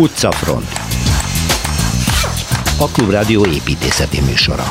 [0.00, 0.68] Utcafront
[2.78, 4.64] A Klubrádió építészeti műsora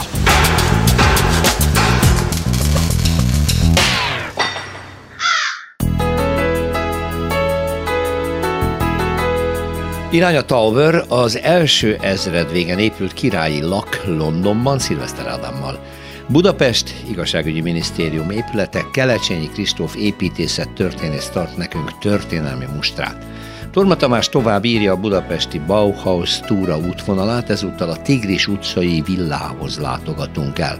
[10.11, 15.79] Irány a Tower az első ezred végen épült királyi lak Londonban Szilveszter Ádámmal.
[16.27, 23.25] Budapest igazságügyi minisztérium épülete Kelecsényi Kristóf építészet történész tart nekünk történelmi mustrát.
[23.79, 30.59] Torma Tamás tovább írja a budapesti Bauhaus túra útvonalát, ezúttal a Tigris utcai villához látogatunk
[30.59, 30.79] el.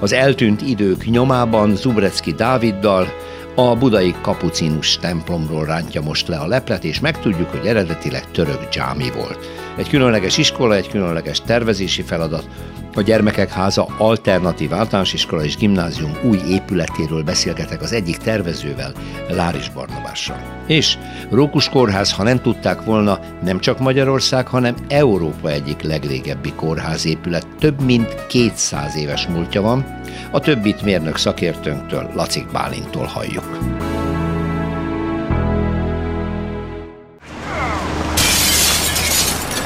[0.00, 3.06] Az eltűnt idők nyomában Zubrecki Dáviddal,
[3.54, 9.10] a budai kapucinus templomról rántja most le a leplet, és megtudjuk, hogy eredetileg török dzsámi
[9.10, 9.38] volt.
[9.76, 12.48] Egy különleges iskola, egy különleges tervezési feladat,
[12.94, 18.92] a Gyermekek Háza Alternatív Általános Iskola és Gimnázium új épületéről beszélgetek az egyik tervezővel,
[19.28, 20.62] Láris Barnabással.
[20.66, 20.98] És
[21.30, 27.46] Rókus Kórház, ha nem tudták volna, nem csak Magyarország, hanem Európa egyik legrégebbi kórházépület.
[27.58, 33.58] Több mint 200 éves múltja van, a többit mérnök szakértőnktől, Lacik Bálintól halljuk.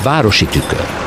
[0.02, 1.03] Városi tükör.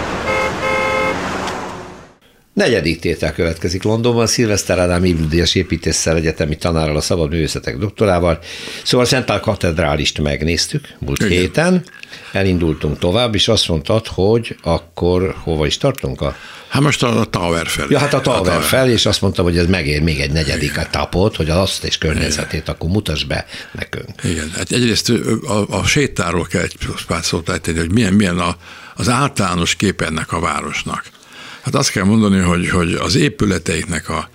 [2.58, 8.40] Negyedik tétel következik Londonban, Szilveszter Ádám Ivludíjas építéssel egyetemi tanárral, a szabad művészetek doktorával.
[8.84, 11.32] Szóval a Szentál katedrálist megnéztük múlt Igen.
[11.32, 11.84] héten,
[12.32, 16.36] elindultunk tovább, és azt mondtad, hogy akkor hova is tartunk a
[16.68, 17.88] Hát most a, a Tower felé.
[17.90, 18.62] Ja, hát a Tower, a tower.
[18.62, 21.84] fel, és azt mondtam, hogy ez megér még egy negyedik a tapot, hogy az azt
[21.84, 22.74] és környezetét Igen.
[22.74, 24.10] akkor mutass be nekünk.
[24.24, 25.10] Igen, hát egyrészt
[25.48, 26.76] a, a sétáról kell egy
[27.08, 28.58] pár szót tenni, hogy milyen, milyen a,
[28.96, 31.16] az általános kép ennek a városnak.
[31.62, 34.30] Hát azt kell mondani, hogy, hogy az épületeiknek a,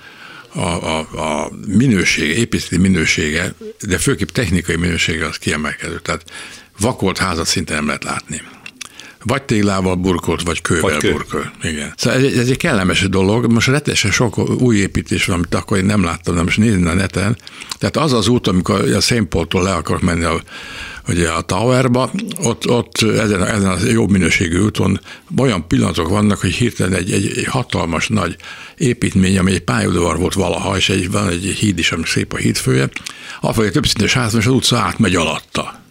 [0.55, 5.99] a, a, a minősége, építészeti minősége, de főképp technikai minősége az kiemelkedő.
[5.99, 6.25] Tehát
[6.79, 8.43] vakolt házat szinte nem lehet látni.
[9.23, 11.13] Vagy téglával burkolt, vagy kővel vagy kő.
[11.13, 11.51] burkolt.
[11.63, 11.93] Igen.
[11.97, 13.53] Szóval ez, ez egy kellemes dolog.
[13.53, 16.95] Most rettenesen sok új építés van, amit akkor én nem láttam, nem is nézni a
[16.95, 17.37] neten.
[17.79, 20.43] Tehát az az út, amikor a Szénpoltól le akarok menni a,
[21.09, 22.11] ugye a Towerba,
[22.43, 25.01] ott, ott ezen, ezen a jobb minőségű úton
[25.37, 28.37] olyan pillanatok vannak, hogy hirtelen egy, egy, egy hatalmas nagy
[28.77, 32.37] építmény, ami egy pályaudvar volt valaha, és egy, van egy híd is, ami szép a
[32.37, 32.89] hídfője,
[33.41, 35.82] afelé többszintes ház, és az utca átmegy alatta.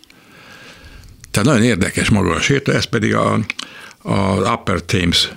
[1.32, 3.40] Tehát nagyon érdekes maga a séta, ez pedig a,
[4.02, 5.32] a Upper Thames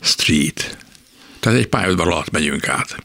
[0.00, 0.76] Street.
[1.40, 3.02] Tehát egy pályaudvar alatt megyünk át.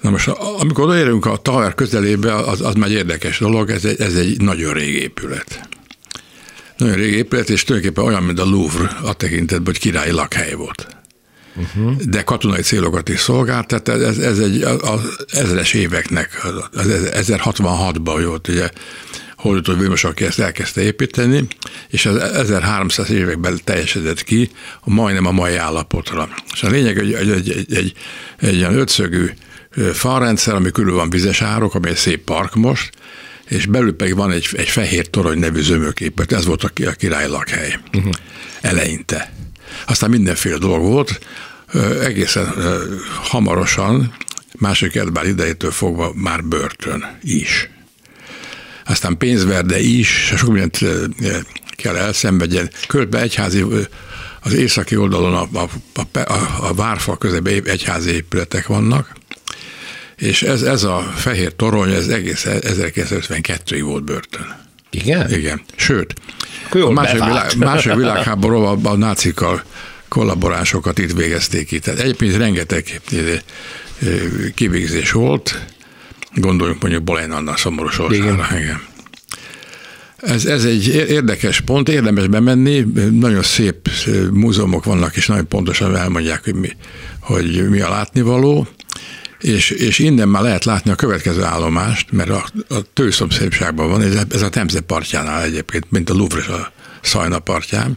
[0.00, 4.00] Na most, amikor odaérünk a Tower közelébe, az, az már egy érdekes dolog, ez egy,
[4.00, 5.68] ez egy nagyon régi épület.
[6.76, 10.96] Nagyon régi épület, és tulajdonképpen olyan, mint a Louvre a tekintetben, hogy királyi lakhely volt.
[11.56, 11.96] Uh-huh.
[11.96, 16.86] De katonai célokat is szolgált, tehát ez, ez egy az ezeres éveknek, az
[17.28, 18.70] 1066-ban volt, ugye
[19.46, 21.46] Hódító Vilmos, aki ezt elkezdte építeni,
[21.88, 24.50] és az 1300 években teljesedett ki,
[24.84, 26.28] majdnem a mai állapotra.
[26.52, 27.92] És a lényeg, hogy egy, egy, egy, egy,
[28.38, 29.30] egy olyan ötszögű
[29.92, 32.90] falrendszer, ami körül van vizes árok, ami egy szép park most,
[33.48, 37.28] és belül pedig van egy, egy fehér torony nevű zömöképet, ez volt a, a király
[37.28, 38.12] lakhely uh-huh.
[38.60, 39.32] eleinte.
[39.86, 41.20] Aztán mindenféle dolog volt,
[42.02, 42.54] egészen
[43.22, 44.14] hamarosan,
[44.58, 47.70] második Edbár idejétől fogva már börtön is.
[48.86, 50.78] Aztán pénzverde is, sok mindent
[51.76, 52.70] kell elszenvedjen.
[52.86, 53.64] Körbe egyházi
[54.40, 59.12] az északi oldalon a, a, a, a várfal közében egyházi épületek vannak,
[60.16, 64.64] és ez, ez a fehér torony, ez egész 1952-ig volt börtön.
[64.90, 65.32] Igen?
[65.32, 65.60] Igen.
[65.76, 66.14] Sőt,
[66.70, 69.62] a második, világ, második világháborúban a nácikkal
[70.08, 71.82] kollaborásokat itt végezték itt.
[71.82, 73.00] Tehát egyébként rengeteg
[74.54, 75.66] kivégzés volt,
[76.40, 78.46] gondoljunk mondjuk Bolén Anna szomorú Igen.
[78.58, 78.80] Igen.
[80.16, 83.88] Ez, ez egy érdekes pont, érdemes bemenni, nagyon szép
[84.32, 86.76] múzeumok vannak, és nagyon pontosan elmondják, hogy mi,
[87.20, 88.68] hogy mi a látnivaló
[89.40, 94.18] és, és innen már lehet látni a következő állomást, mert a, a tőszomszédságban van, ez,
[94.30, 97.96] ez a Temze partjánál egyébként, mint a Louvre a Szajna partján,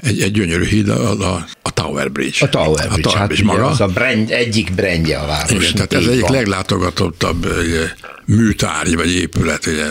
[0.00, 2.46] egy, egy gyönyörű híd, a, a, a Tower Bridge.
[2.46, 3.66] A Tower Bridge, a Tower hát Bridge maga.
[3.66, 5.50] az a brand, egyik brandje a város.
[5.50, 6.32] Igen, tehát ez egyik van.
[6.32, 7.90] leglátogatottabb ugye,
[8.24, 9.86] műtárgy vagy épület ugye,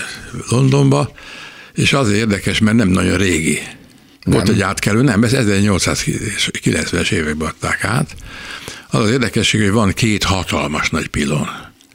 [0.50, 1.12] Londonba,
[1.74, 3.60] és az érdekes, mert nem nagyon régi.
[4.24, 4.36] Nem.
[4.36, 8.16] Volt egy átkelő, nem, ez 1890-es években adták át,
[8.90, 11.50] az az érdekesség, hogy van két hatalmas nagy pilon.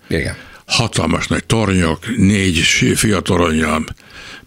[0.09, 0.37] Igen.
[0.67, 2.57] Hatalmas nagy tornyok, négy
[2.95, 3.85] fiatoronyjal,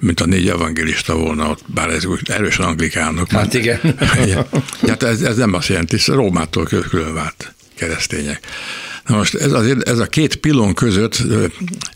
[0.05, 3.31] mint a négy evangélista volna ott, bár ez erősen anglikánok.
[3.31, 3.79] Hát igen.
[4.25, 4.47] ja.
[4.87, 8.39] hát ez, ez nem azt jelenti, ez Rómától külön vált keresztények.
[9.05, 11.23] Na most ez, az, ez a két pilon között,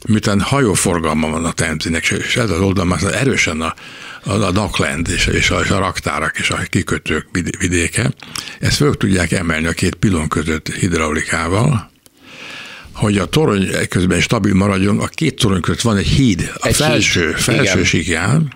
[0.08, 3.74] miután hajóforgalma van a Temzinek, és ez az oldal már erősen a,
[4.24, 7.28] a, a Dockland és, és, a, és a raktárak és a kikötők
[7.60, 8.14] vidéke,
[8.60, 11.92] ezt föl tudják emelni a két pilon között hidraulikával,
[13.00, 16.76] hogy a torony közben stabil maradjon, a két torony között van egy híd, a egy
[16.76, 17.38] felső, híd.
[17.38, 18.52] felső síkján,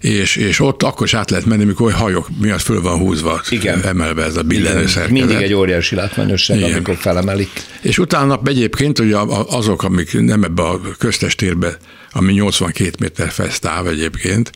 [0.00, 3.82] és, és ott akkor is át lehet menni, mikor hajók miatt föl van húzva, Igen.
[3.82, 5.10] emelve ez a billenő szerkezet.
[5.10, 6.72] Mindig egy óriási látványosság, Igen.
[6.72, 7.50] amikor felemelik.
[7.80, 9.16] És utána egyébként ugye
[9.48, 11.76] azok, amik nem ebbe a köztes térbe,
[12.12, 14.52] ami 82 méter fesztáv egyébként,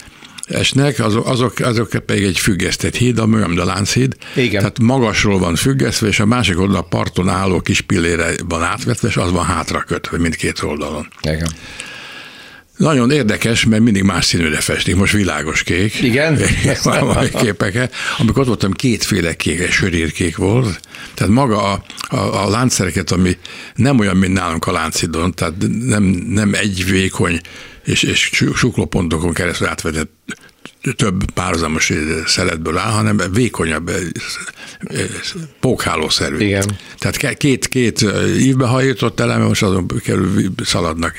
[0.48, 4.16] esnek, azok, azok, azok pedig egy függesztett híd, a Mölymda Lánchíd.
[4.34, 4.58] Igen.
[4.58, 9.08] Tehát magasról van függesztve, és a másik oldal a parton álló kis pillére van átvetve,
[9.08, 11.08] és az van hátra kötve mindkét oldalon.
[11.22, 11.48] Igen.
[12.78, 14.96] Nagyon érdekes, mert mindig más színűre festik.
[14.96, 16.02] Most világos kék.
[16.02, 16.38] Igen?
[16.82, 17.90] Van képeke.
[18.18, 20.80] Amikor ott voltam, kétféle kék, egy sörírkék volt.
[21.14, 21.82] Tehát maga a,
[22.16, 23.36] a, a láncszereket, ami
[23.74, 25.54] nem olyan, mint nálunk a láncidon, tehát
[25.86, 27.40] nem, nem egy vékony
[27.88, 30.11] és, és suklópontokon keresztül átvetett
[30.96, 31.93] több párhuzamos
[32.26, 33.90] szeletből áll, hanem vékonyabb,
[35.61, 36.38] pókhálószerű.
[36.38, 36.79] Igen.
[36.99, 38.05] Tehát két, két
[38.38, 41.14] ívbe hajított eleme, most azon kerül szaladnak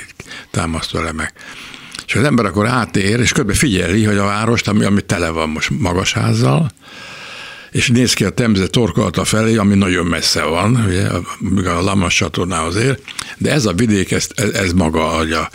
[0.52, 1.34] támasztó elemek.
[2.08, 3.54] És az ember akkor átér, és kb.
[3.54, 6.72] figyeli, hogy a várost, ami, ami tele van most magas házzal,
[7.72, 11.08] és néz ki a Temze torkolata felé, ami nagyon messze van, ugye,
[11.70, 13.00] a Lamas csatornához ér,
[13.38, 15.50] de ez a vidék, ez, ez maga adja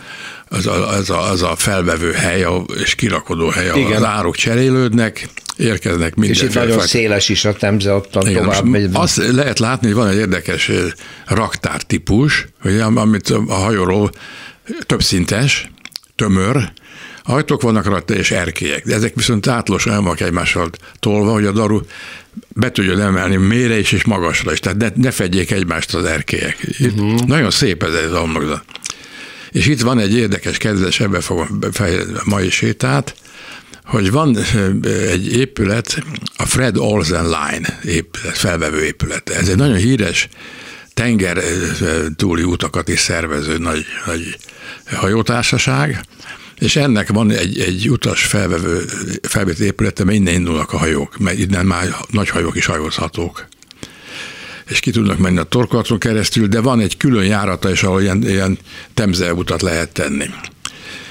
[0.47, 2.45] az a, az a, az a felvevő hely
[2.83, 3.97] és kirakodó hely, ahol Igen.
[3.97, 5.27] az árok cserélődnek,
[5.57, 6.35] érkeznek minden.
[6.35, 6.87] És itt nagyon fel...
[6.87, 8.89] széles is a temze, ott Igen, tovább megy.
[8.93, 10.71] Azt lehet látni, hogy van egy érdekes
[11.25, 12.47] raktártípus,
[12.95, 14.11] amit a hajóról
[14.85, 15.69] többszintes,
[16.15, 16.71] tömör,
[17.23, 20.69] ajtók vannak rajta és erkélyek, de ezek viszont átlosan el vannak egymással
[20.99, 21.79] tolva, hogy a daru
[22.47, 26.67] be tudjon emelni mélyre is és magasra is, tehát ne, ne fedjék egymást az erkélyek.
[26.79, 27.19] Uh-huh.
[27.25, 28.63] Nagyon szép ez az homlokzat.
[29.55, 33.15] És itt van egy érdekes kezdés, ebbe fogom befejezni a mai sétát,
[33.83, 34.37] hogy van
[35.11, 36.03] egy épület,
[36.37, 39.29] a Fred Olsen Line épület, felvevő épület.
[39.29, 40.29] Ez egy nagyon híres
[40.93, 41.43] tenger
[42.15, 44.37] túli utakat is szervező nagy, nagy
[44.85, 46.05] hajótársaság,
[46.59, 48.85] és ennek van egy, egy utas felvevő,
[49.21, 53.47] felvevő épülete, mert innen indulnak a hajók, mert innen már nagy hajók is hajózhatók
[54.69, 58.23] és ki tudnak menni a torkolaton keresztül, de van egy külön járata is, ahol ilyen,
[58.27, 58.57] ilyen
[58.93, 60.25] temze utat lehet tenni.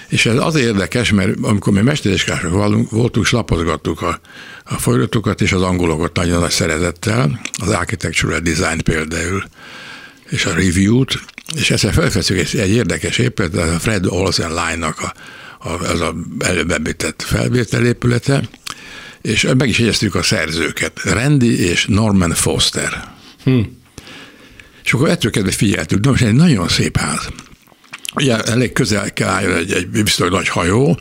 [0.08, 2.52] És ez az érdekes, mert amikor mi mesteréskások
[2.90, 4.20] voltunk, lapozgattuk a,
[4.64, 9.44] a folyamatokat és az angolokat nagyon nagy szeretettel, az Architectural Design például,
[10.28, 11.24] és a review-t,
[11.56, 15.12] és ezzel felfeszünk egy, egy érdekes épület, a Fred Olsen Line-nak a,
[15.68, 18.48] a, az a előbb említett felvételépülete,
[19.22, 23.12] és meg is jegyeztük a szerzőket, Randy és Norman Foster.
[23.44, 23.60] Hm.
[24.84, 27.28] És akkor ettől kezdve figyeltük, de most egy nagyon szép ház.
[28.14, 30.98] Ugye elég közel kell álljon egy, egy biztos nagy hajó,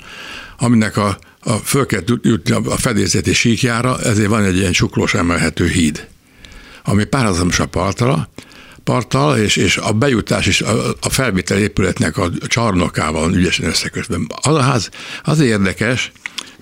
[0.57, 5.67] aminek a, a föl kell jutni a fedélzeti síkjára, ezért van egy ilyen csuklós emelhető
[5.67, 6.07] híd,
[6.83, 8.29] ami párhuzamos a partra,
[8.83, 14.17] parttal, és, és a bejutás is a, a felvétel épületnek a csarnokával ügyesen összekötve.
[14.41, 14.89] Az a ház
[15.23, 16.11] az érdekes,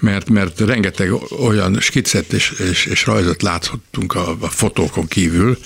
[0.01, 5.57] mert, mert rengeteg olyan skicet és, és, és rajzot láthattunk a, a fotókon kívül,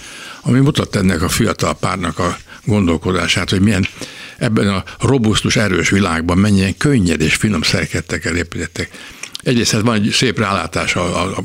[0.42, 3.88] ami mutat ennek a fiatal párnak a gondolkodását, hogy milyen
[4.38, 8.90] ebben a robusztus, erős világban mennyien könnyed és finom szerkettekkel építettek.
[9.44, 11.44] Egyrészt hát van egy szép rálátás a, a,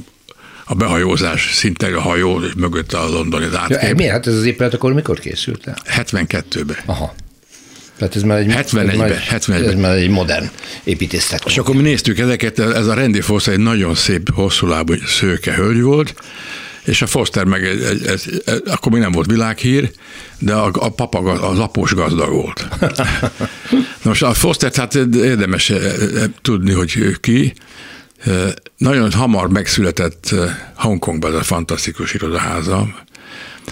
[0.64, 3.82] a behajózás, szinte a hajó mögött a londoni átkép.
[3.82, 4.12] Ja, miért?
[4.12, 5.76] Hát ez az épület akkor mikor készült el?
[5.86, 6.76] 72-ben.
[6.86, 7.14] Aha.
[8.00, 10.50] Tehát ez már egy, 71-ben, 71 ez már egy modern
[10.84, 14.94] építész És akkor mi néztük ezeket, ez a Randy Foster egy nagyon szép, hosszú lábú
[15.06, 16.14] szőke hölgy volt,
[16.84, 19.90] és a Foster meg egy, egy, egy, egy, akkor még nem volt világhír,
[20.38, 21.18] de a, a papa
[21.50, 22.68] a lapos gazdag volt.
[24.02, 27.52] most a Foster, hát érdemes eh, eh, tudni, hogy ki,
[28.24, 30.34] eh, nagyon hamar megszületett
[30.74, 32.88] Hongkongban ez a fantasztikus irodaháza,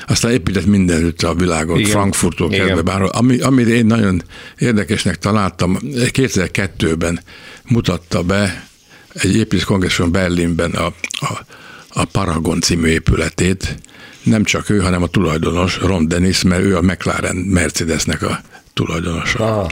[0.07, 1.91] aztán épített mindenütt a világon, Igen.
[1.91, 3.09] Frankfurttól kezdve bárhol.
[3.09, 4.23] Ami, amit én nagyon
[4.59, 7.21] érdekesnek találtam, 2002-ben
[7.69, 8.69] mutatta be
[9.13, 11.45] egy építészkongresszuson Berlinben a, a,
[11.89, 13.79] a Paragon című épületét,
[14.23, 18.41] nem csak ő, hanem a tulajdonos, Ron Dennis, mert ő a McLaren Mercedesnek a
[18.75, 19.61] tulajdonosa.
[19.61, 19.71] Ah.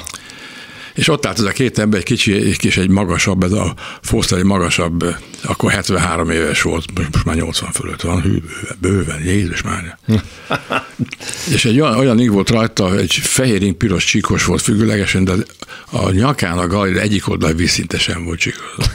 [0.97, 4.38] És ott állt ez a két ember, egy kicsi, kis, egy magasabb, ez a Foster
[4.38, 5.05] egy magasabb,
[5.43, 8.43] akkor 73 éves volt, most már 80 fölött van, hű,
[8.81, 9.99] bőven, Jézus már.
[11.55, 15.33] és egy olyan, olyan ing volt rajta, egy fehér piros csíkos volt függőlegesen, de
[15.91, 18.87] a nyakán a galéria egyik oldal vízszintesen volt csíkos.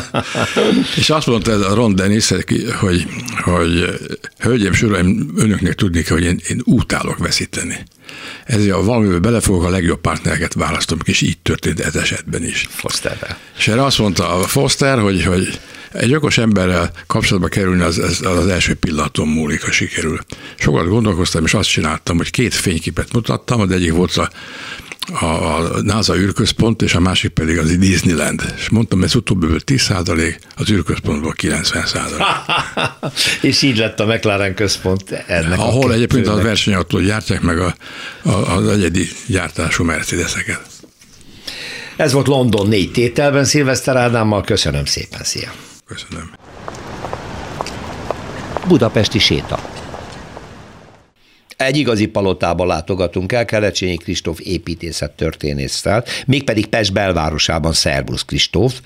[0.96, 2.28] és azt mondta ez a Ron Dennis,
[2.80, 3.04] hogy,
[3.42, 4.00] hogy
[4.38, 7.84] hölgyeim, uraim, önöknek tudni kell, hogy én, én utálok veszíteni.
[8.44, 12.66] Ezért ha valamivel belefogok, a legjobb partnereket választom, és így történt ez esetben is.
[12.70, 13.38] Fosterrel.
[13.58, 15.60] És erre azt mondta a Foster, hogy, hogy
[15.92, 20.18] egy okos emberrel kapcsolatba kerülni az, az, az első pillanaton múlik, ha sikerül.
[20.58, 24.30] Sokat gondolkoztam, és azt csináltam, hogy két fényképet mutattam, az egyik volt a
[25.10, 28.54] a NASA űrközpont, és a másik pedig az Disneyland.
[28.56, 32.26] És mondtam, ez utóbbiből 10 százalék, az űrközpontból 90 százalék.
[33.50, 37.74] és így lett a McLaren központ ennek Ahol a egyébként a versenyautót gyártják meg a,
[38.22, 40.60] a, az egyedi gyártású Mercedeseket.
[41.96, 45.52] Ez volt London négy tételben, Szilveszter Ádámmal, köszönöm szépen, szia!
[45.86, 46.30] Köszönöm.
[48.68, 49.71] Budapesti séta.
[51.62, 58.80] Egy igazi palotába látogatunk el, Kelecsényi Kristóf építészet történésszel, mégpedig Pest belvárosában Szervusz Kristóf.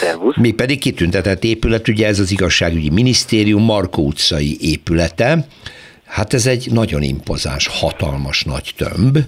[0.00, 0.36] Szervusz.
[0.36, 5.46] Mégpedig kitüntetett épület, ugye ez az igazságügyi minisztérium Markó utcai épülete.
[6.04, 9.18] Hát ez egy nagyon impozáns, hatalmas nagy tömb.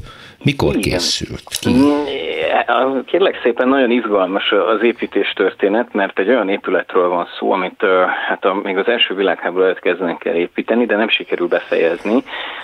[0.42, 0.99] Mikor Igen.
[0.99, 1.71] készült ki?
[3.05, 7.85] Kérlek szépen nagyon izgalmas az építés történet, mert egy olyan épületről van szó, amit
[8.29, 12.23] hát a, még az első világháború előtt kezdenek el építeni, de nem sikerül befejezni.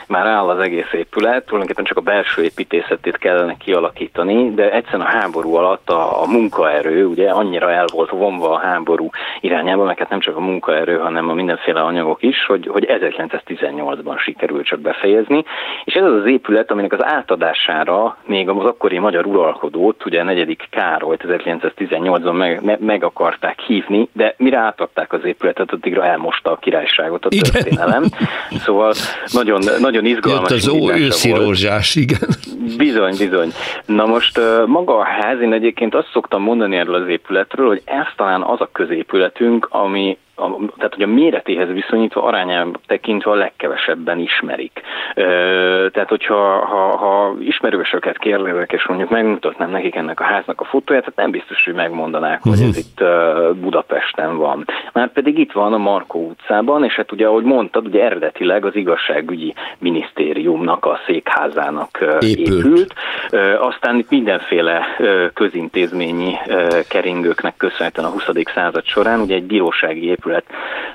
[0.09, 5.19] Már áll az egész épület, tulajdonképpen csak a belső építészetét kellene kialakítani, de egyszerűen a
[5.19, 9.09] háború alatt a, a munkaerő ugye annyira el volt vonva a háború
[9.41, 14.19] irányába, mert hát nem csak a munkaerő, hanem a mindenféle anyagok is, hogy, hogy 1918-ban
[14.19, 15.45] sikerült csak befejezni.
[15.85, 20.21] És ez az az épület, aminek az átadására még az akkori magyar uralkodó ott ugye
[20.21, 26.05] a negyedik Károlyt 1918-ban meg, me, meg akarták hívni, de mire átadták az épületet, addigra
[26.05, 27.51] elmosta a királyságot a igen.
[27.53, 28.05] történelem.
[28.51, 28.95] Szóval
[29.33, 30.51] nagyon, nagyon izgalmas.
[30.51, 32.29] Jött az ó, őszi rózsás, igen.
[32.77, 33.53] Bizony, bizony.
[33.87, 38.07] Na most maga a ház, én egyébként azt szoktam mondani erről az épületről, hogy ez
[38.17, 44.19] talán az a középületünk, ami a, tehát hogy a méretéhez viszonyítva arányában tekintve a legkevesebben
[44.19, 44.83] ismerik.
[45.15, 50.65] Ö, tehát, hogyha ha, ha ismerősöket kérdezek, és mondjuk megmutatnám nekik ennek a háznak a
[50.65, 52.79] fotóját, hát nem biztos, hogy megmondanák, hogy ez mhm.
[52.79, 54.65] itt uh, Budapesten van.
[54.93, 58.77] Már pedig itt van a Markó utcában, és hát ugye, ahogy mondtad, ugye eredetileg az
[58.77, 62.49] igazságügyi minisztériumnak a székházának uh, épült.
[62.49, 62.95] épült.
[63.33, 68.25] Uh, aztán itt mindenféle uh, közintézményi uh, keringőknek köszönhetően a 20.
[68.55, 70.45] század során ugye egy bírósági épület épület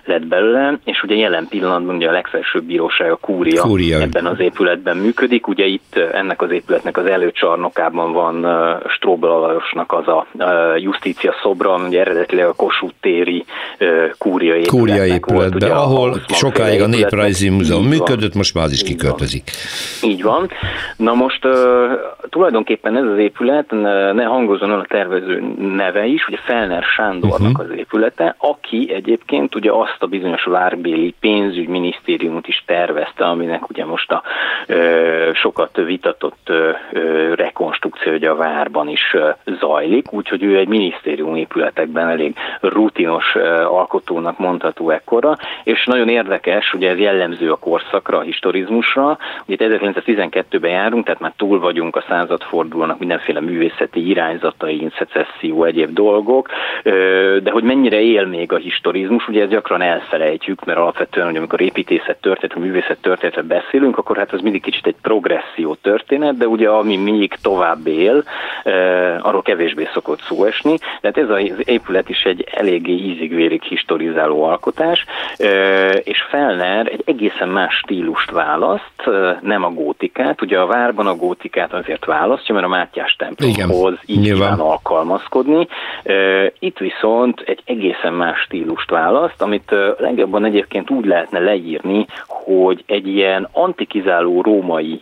[0.06, 4.40] lett belőle, és ugye jelen pillanatban ugye a legfelsőbb bíróság, a kúria, kúria ebben az
[4.40, 5.48] épületben működik.
[5.48, 11.34] Ugye itt ennek az épületnek az előcsarnokában van uh, Stróbel Alajosnak az a uh, Justícia
[11.42, 13.46] szobra, ugye eredetileg a Kossuth téri
[14.18, 18.72] kúria épületnek kúria épületbe, volt, ugye, ahol sokáig a Néprajzi Múzeum működött, most már az
[18.72, 19.52] is kiköltözik.
[20.04, 20.50] Így van.
[20.98, 21.54] Na most uh,
[22.30, 23.72] tulajdonképpen ez az épület,
[24.14, 25.44] ne hangozon a tervező
[25.76, 27.60] neve is, ugye Felner Sándornak uh-huh.
[27.60, 33.86] az épülete, aki egyébként egyébként ugye azt a bizonyos várbéli pénzügyminisztériumot is tervezte, aminek ugye
[33.86, 34.24] most a
[34.68, 40.68] ö, sokat vitatott ö, ö, rekonstrukció ugye a várban is ö, zajlik, úgyhogy ő egy
[40.68, 47.56] minisztérium épületekben elég rutinos ö, alkotónak mondható ekkora, és nagyon érdekes, ugye ez jellemző a
[47.56, 54.90] korszakra, a historizmusra, ugye 1912-ben járunk, tehát már túl vagyunk a századfordulónak mindenféle művészeti irányzatai,
[54.98, 56.50] szecesszió, egyéb dolgok,
[56.84, 61.26] ö, de hogy mennyire él még a historizmus, turizmus, ugye ezt gyakran elfelejtjük, mert alapvetően,
[61.26, 66.38] hogy amikor építészet történet, művészet történetre beszélünk, akkor hát az mindig kicsit egy progresszió történet,
[66.38, 68.24] de ugye ami még tovább él,
[69.22, 70.78] arról kevésbé szokott szó esni.
[71.02, 75.06] Tehát ez az épület is egy eléggé ízig-vérig historizáló alkotás,
[76.04, 79.10] és Felner egy egészen más stílust választ,
[79.42, 80.42] nem a gótikát.
[80.42, 85.68] Ugye a várban a gótikát azért választja, mert a Mátyás templomhoz így nyilván alkalmazkodni.
[86.60, 92.84] Itt viszont egy egészen más stílust választ, választ, amit legjobban egyébként úgy lehetne leírni, hogy
[92.86, 95.02] egy ilyen antikizáló római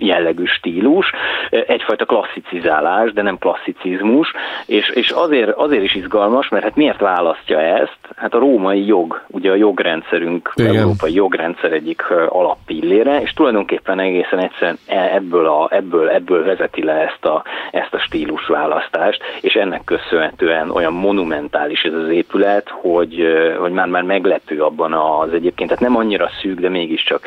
[0.00, 1.12] jellegű stílus,
[1.50, 4.32] egyfajta klasszicizálás, de nem klasszicizmus,
[4.66, 7.98] és, és azért, azért is izgalmas, mert hát miért választja ezt?
[8.16, 10.76] Hát a római jog, ugye a jogrendszerünk, Igen.
[10.76, 16.92] európai jogrendszer egyik alappillére, és tulajdonképpen egészen egyszerűen e, ebből, a, ebből, ebből vezeti le
[16.92, 23.26] ezt a, ezt a stílusválasztást, és ennek köszönhetően olyan monumentális ez az épület, hogy,
[23.58, 27.22] hogy már, már meglepő abban az egyébként, tehát nem annyira szűk, de mégiscsak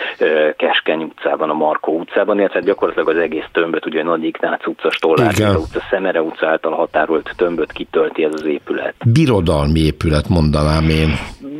[0.57, 5.33] Keskeny utcában, a Markó utcában, illetve gyakorlatilag az egész tömböt ugye Hunyadi Ignác utca, Stollár
[5.55, 8.93] utca, Szemere utca által határolt tömböt kitölti ez az épület.
[9.05, 11.09] Birodalmi épület, mondanám én.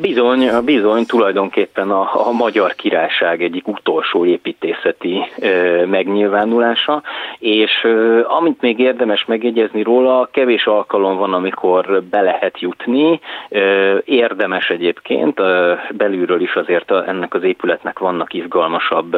[0.02, 7.02] Bizony, bizony, tulajdonképpen a, a Magyar Királyság egyik utolsó építészeti e, megnyilvánulása,
[7.40, 7.90] és e,
[8.28, 13.20] amit még érdemes megjegyezni róla, kevés alkalom van, amikor be lehet jutni,
[13.50, 13.60] e,
[14.06, 19.18] érdemes egyébként, e, belülről is azért ennek az épületnek vannak izgalmasabb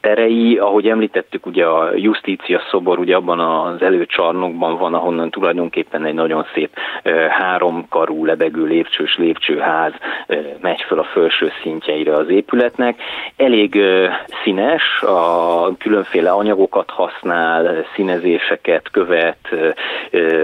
[0.00, 0.86] terei, ahogy
[1.26, 6.70] említettük, ugye a Justícia szobor ugye abban az előcsarnokban van, ahonnan tulajdonképpen egy nagyon szép
[7.28, 9.92] háromkarú lebegő lépcsős lépcsőház
[10.60, 13.00] megy föl a felső szintjeire az épületnek.
[13.36, 13.82] Elég
[14.42, 19.48] színes, a különféle anyagokat használ, színezéseket követ,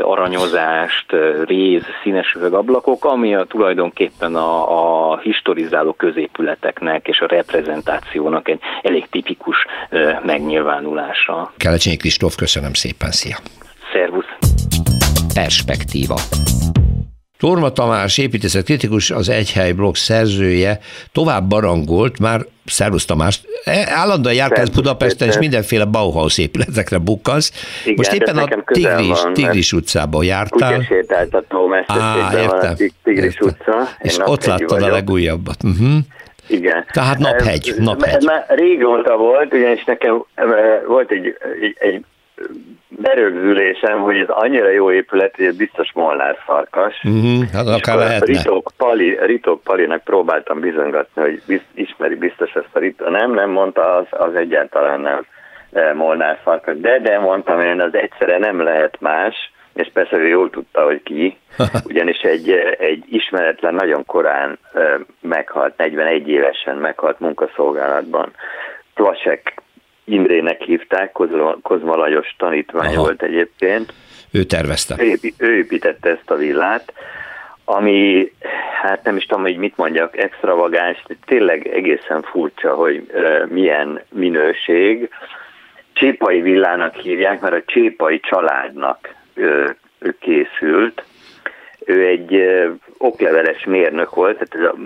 [0.03, 8.61] aranyozást, réz, színes üvegablakok, ami a, tulajdonképpen a, a historizáló középületeknek és a reprezentációnak egy
[8.83, 9.67] elég tipikus
[10.73, 11.53] megnyilvánulása.
[11.57, 13.37] Kelecsényi Kristóf, köszönöm szépen, szia!
[13.93, 14.25] Szervusz!
[15.35, 16.19] Perspektíva.
[17.39, 20.79] Torma Tamás építészet kritikus, az Egyhely blog szerzője
[21.13, 27.53] tovább barangolt, már Szervusz Tamás, e, állandóan járkálsz Budapesten, és mindenféle Bauhaus épületekre bukkansz.
[27.83, 30.75] Igen, Most éppen a Tigris, van, Tigris utcában jártál.
[30.77, 33.49] Kutyasétáltató Á, értem, a Tigris értem.
[33.49, 33.89] utca.
[33.99, 35.63] És ott láttad a legújabbat.
[35.65, 35.99] Uh-huh.
[36.49, 36.85] Igen.
[36.93, 38.15] Tehát naphegy, naphegy.
[38.15, 40.25] Ez már régóta volt, ugyanis nekem
[40.87, 42.05] volt egy, egy, egy
[42.89, 47.01] berögzülésem, hogy ez annyira jó épület, hogy ez biztos Molnár farkas.
[47.05, 48.27] Uh-huh, hát akár lehetne.
[48.27, 53.11] Ritok, Pali, Ritok Palinak próbáltam bizonygatni, hogy biz, ismeri biztos ezt a Ritok.
[53.11, 55.27] Nem, nem mondta, az, az egyáltalán nem
[55.95, 56.81] Molnár farkas.
[56.81, 59.35] De, de mondtam én, az egyszerre nem lehet más,
[59.75, 61.37] és persze ő jól tudta, hogy ki,
[61.91, 64.59] ugyanis egy, egy ismeretlen, nagyon korán
[65.21, 68.33] meghalt, 41 évesen meghalt munkaszolgálatban.
[68.95, 69.63] Plasek
[70.05, 71.13] Imrének hívták,
[71.63, 73.03] Kozma Lajos tanítvány Aha.
[73.03, 73.93] volt egyébként.
[74.31, 74.95] Ő tervezte.
[74.99, 76.93] Ő, ő építette ezt a villát,
[77.65, 78.33] ami,
[78.83, 85.11] hát nem is tudom, hogy mit mondjak, extravagáns, tényleg egészen furcsa, hogy uh, milyen minőség.
[85.93, 89.15] Csépai villának hívják, mert a Csépai családnak
[90.21, 91.05] készült,
[91.85, 92.43] ő egy
[92.99, 94.77] okleveles mérnök volt, tehát ez a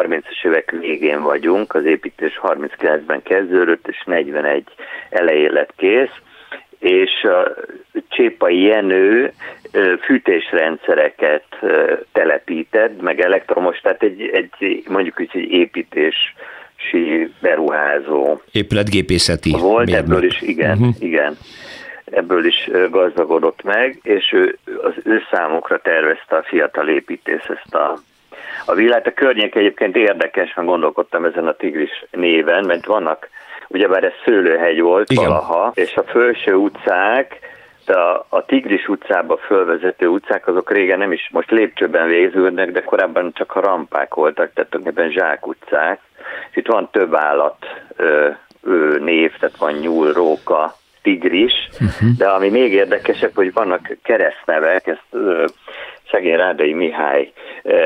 [0.00, 4.64] 30-as évek végén vagyunk, az építés 39-ben kezdődött, és 41
[5.10, 6.14] elején lett kész,
[6.78, 7.54] és a
[8.08, 9.32] Csépai Jenő
[10.02, 11.44] fűtésrendszereket
[12.12, 18.40] telepített, meg elektromos, tehát egy, egy mondjuk úgy egy építési beruházó.
[18.52, 19.50] Épületgépészeti.
[19.50, 20.04] Volt mérnök.
[20.06, 20.94] ebből is, igen, uh-huh.
[20.98, 21.36] igen
[22.10, 27.98] ebből is gazdagodott meg, és ő az ő számukra tervezte a fiatal építész ezt a,
[28.66, 29.06] a villát.
[29.06, 33.28] A környék egyébként érdekes, mert gondolkodtam ezen a Tigris néven, mert vannak,
[33.68, 35.24] ugyebár ez szőlőhegy volt Igen.
[35.24, 37.38] valaha, és a felső utcák,
[37.86, 43.32] a, a Tigris utcába fölvezető utcák, azok régen nem is most lépcsőben végződnek, de korábban
[43.34, 46.00] csak a rampák voltak, tehát tulajdonképpen zsák utcák.
[46.50, 47.56] És itt van több állat
[47.96, 48.28] ö,
[48.62, 50.77] ö, név, tehát van nyúl, róka,
[51.08, 52.08] tigris, uh-huh.
[52.18, 55.16] de ami még érdekesebb, hogy vannak keresztnevek, ezt
[56.10, 57.32] szegény Rádai Mihály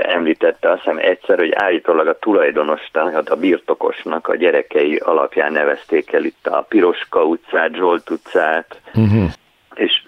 [0.02, 6.12] említette azt hiszem egyszer, hogy állítólag a tulajdonosnak, hát a birtokosnak a gyerekei alapján nevezték
[6.12, 9.30] el itt a Piroska utcát, Zsolt utcát, uh-huh.
[9.74, 10.02] és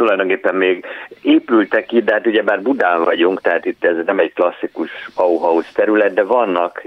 [0.00, 0.84] tulajdonképpen még
[1.22, 5.72] épültek ki, de hát ugye bár Budán vagyunk, tehát itt ez nem egy klasszikus Bauhaus
[5.74, 6.82] terület, de vannak,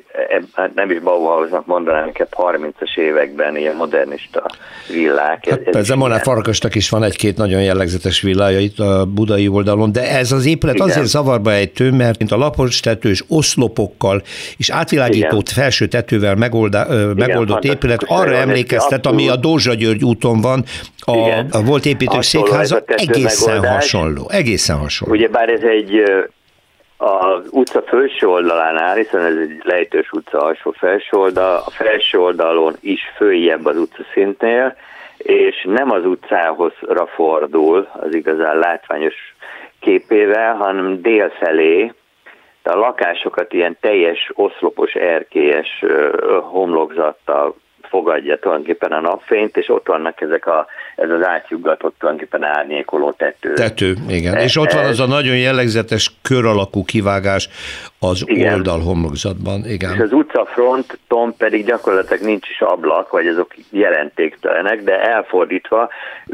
[0.54, 4.46] hát nem is Bauhausnak mondanám, inkább 30-as években ilyen modernista
[4.92, 5.50] villák.
[5.50, 9.92] Hát ez, ez Monár Farkasnak is van egy-két nagyon jellegzetes villája itt a budai oldalon,
[9.92, 10.88] de ez az épület Igen.
[10.88, 14.22] azért zavarba ejtő, mert mint a lapos tetős oszlopokkal
[14.58, 15.64] és átvilágított Igen.
[15.64, 20.64] felső tetővel megoldá, Igen, megoldott épület arra emlékeztet, ami a Dózsa György úton van,
[21.06, 23.92] a, a volt építős székháza, egészen megoldás.
[23.92, 25.16] hasonló, egészen hasonló.
[25.16, 26.04] Ugyebár ez egy
[26.98, 32.20] az utca felső oldalán áll, hiszen ez egy lejtős utca alsó felső oldal, a felső
[32.20, 34.76] oldalon is följebb az utca szintnél,
[35.18, 36.74] és nem az utcához
[37.16, 39.16] fordul az igazán látványos
[39.80, 41.94] képével, hanem délfelé,
[42.64, 45.84] de a lakásokat ilyen teljes oszlopos erkélyes
[46.42, 53.12] homlokzattal fogadja tulajdonképpen a napfényt, és ott vannak ezek a, ez az átjuggatott tulajdonképpen árnyékoló
[53.12, 53.54] tető.
[53.54, 54.36] Tető, igen.
[54.36, 57.50] E, és ott van az a nagyon jellegzetes kör alakú kivágás
[58.00, 58.54] az igen.
[58.54, 59.94] oldal homlokzatban, igen.
[59.94, 65.90] És az utcafronton pedig gyakorlatilag nincs is ablak, vagy azok jelentéktelenek, de elfordítva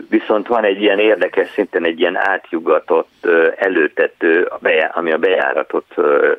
[0.09, 4.51] viszont van egy ilyen érdekes szinten egy ilyen átjugatott előtető,
[4.93, 5.85] ami a bejáratot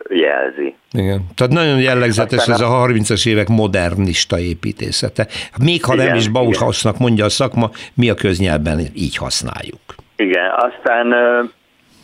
[0.09, 0.75] jelzi.
[0.93, 1.27] Igen.
[1.35, 5.27] Tehát nagyon jellegzetes ez a 30-as évek modernista építészet természete.
[5.59, 9.81] Még ha igen, nem is Bauhausnak mondja a szakma, mi a köznyelben így használjuk.
[10.16, 11.14] Igen, aztán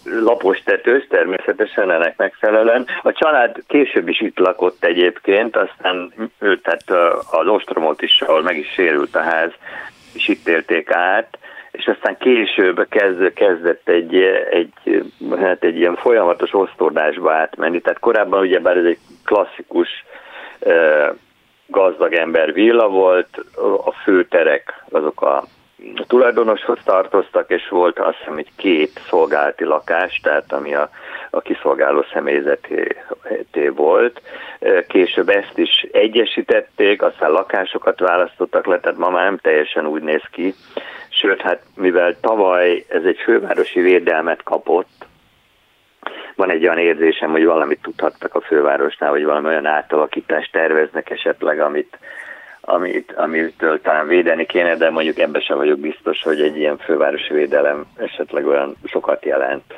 [0.05, 2.87] lapos tetős, természetesen ennek megfelelően.
[3.03, 8.59] A család később is itt lakott egyébként, aztán ő, tehát az ostromot is, ahol meg
[8.59, 9.51] is sérült a ház,
[10.13, 11.39] és itt élték át,
[11.71, 14.15] és aztán később kezd, kezdett egy,
[14.51, 14.73] egy,
[15.39, 17.81] hát egy ilyen folyamatos osztordásba átmenni.
[17.81, 19.89] Tehát korábban ugyebár ez egy klasszikus
[21.67, 23.45] gazdag ember villa volt,
[23.85, 25.45] a főterek azok a
[26.07, 30.91] tulajdonoshoz tartoztak, és volt azt hiszem egy két szolgálati lakás, tehát ami a,
[31.31, 32.97] a kiszolgáló személyzeté
[33.75, 34.21] volt.
[34.89, 40.25] Később ezt is egyesítették, aztán lakásokat választottak le, tehát ma már nem teljesen úgy néz
[40.31, 40.55] ki.
[41.09, 45.07] Sőt, hát mivel tavaly ez egy fővárosi védelmet kapott,
[46.37, 51.61] van egy olyan érzésem, hogy valamit tudhattak a fővárosnál, hogy valami olyan átalakítást terveznek esetleg,
[51.61, 51.99] amit
[52.67, 57.35] amit, amitől talán védeni kéne, de mondjuk ebben sem vagyok biztos, hogy egy ilyen fővárosi
[57.35, 59.75] védelem esetleg olyan sokat jelent.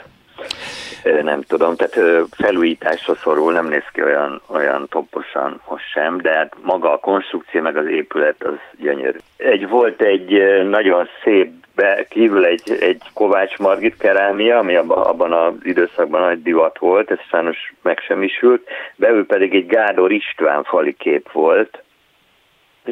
[1.22, 6.54] Nem tudom, tehát felújításra szorul, nem néz ki olyan, olyan toposan most sem, de hát
[6.62, 9.18] maga a konstrukció meg az épület az gyönyörű.
[9.36, 15.32] Egy, volt egy nagyon szép be, kívül egy, egy Kovács Margit kerámia, ami abban, abban
[15.32, 21.32] az időszakban nagy divat volt, ez sajnos megsemmisült, belül pedig egy Gádor István fali kép
[21.32, 21.82] volt,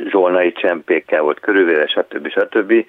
[0.08, 2.28] zsolnai csempékkel volt körülvéve, stb.
[2.28, 2.86] stb.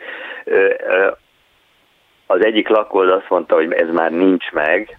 [2.25, 4.97] Az egyik lakóz azt mondta, hogy ez már nincs meg,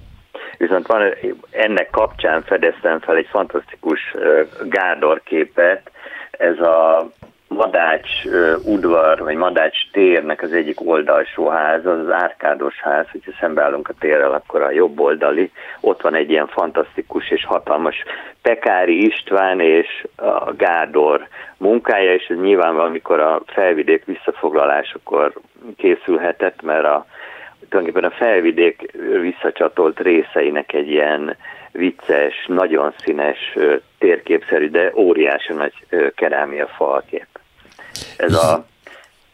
[0.58, 1.14] viszont van,
[1.50, 4.14] ennek kapcsán fedeztem fel egy fantasztikus
[4.62, 5.90] Gádor képet,
[6.30, 7.08] ez a
[7.58, 8.10] Madács
[8.64, 13.94] udvar, vagy Madács térnek az egyik oldalsó ház, az az árkádos ház, hogyha szembeállunk a
[13.98, 18.04] térrel, akkor a jobb oldali, ott van egy ilyen fantasztikus és hatalmas
[18.42, 25.32] Pekári István és a Gádor munkája, és ez nyilván amikor a felvidék visszafoglalásokor
[25.76, 27.06] készülhetett, mert a,
[27.68, 31.36] tulajdonképpen a felvidék visszacsatolt részeinek egy ilyen
[31.72, 33.56] vicces, nagyon színes,
[33.98, 35.74] térképszerű, de óriási nagy
[36.14, 37.37] kerámia falkép.
[38.16, 38.66] Ez a,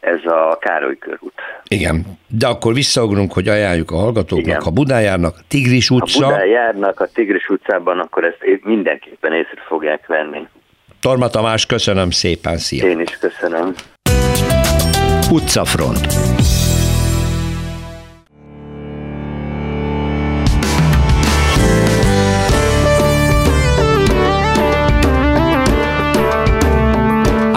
[0.01, 1.33] ez a Károly körút.
[1.69, 4.63] Igen, de akkor visszaugrunk, hogy ajánljuk a hallgatóknak, Igen.
[4.63, 6.25] ha Budán járnak, Tigris utca.
[6.25, 10.47] Ha Budán járnak a Tigris utcában, akkor ezt mindenképpen észre fogják venni.
[11.01, 12.87] Torma Tamás, köszönöm szépen, szia!
[12.87, 13.75] Én is köszönöm.
[15.31, 16.07] Utcafront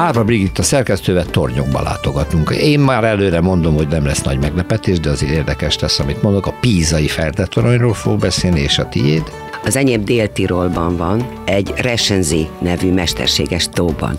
[0.08, 2.50] Árva Brigitta szerkesztővel tornyokba látogatunk.
[2.50, 6.46] Én már előre mondom, hogy nem lesz nagy meglepetés, de azért érdekes lesz, amit mondok.
[6.46, 9.24] A pízai feltetoronyról fog beszélni, és a tiéd?
[9.66, 14.16] Az enyém Dél-Tirolban van, egy Resenzi nevű mesterséges tóban.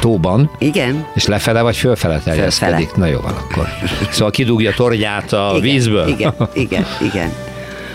[0.00, 0.50] Tóban?
[0.58, 1.06] Igen.
[1.14, 2.94] És lefele vagy fölfele terjeszkedik?
[2.94, 3.68] Na jó van akkor.
[4.10, 6.08] Szóval kidugja tornyát a igen, vízből?
[6.08, 7.32] Igen, igen, igen.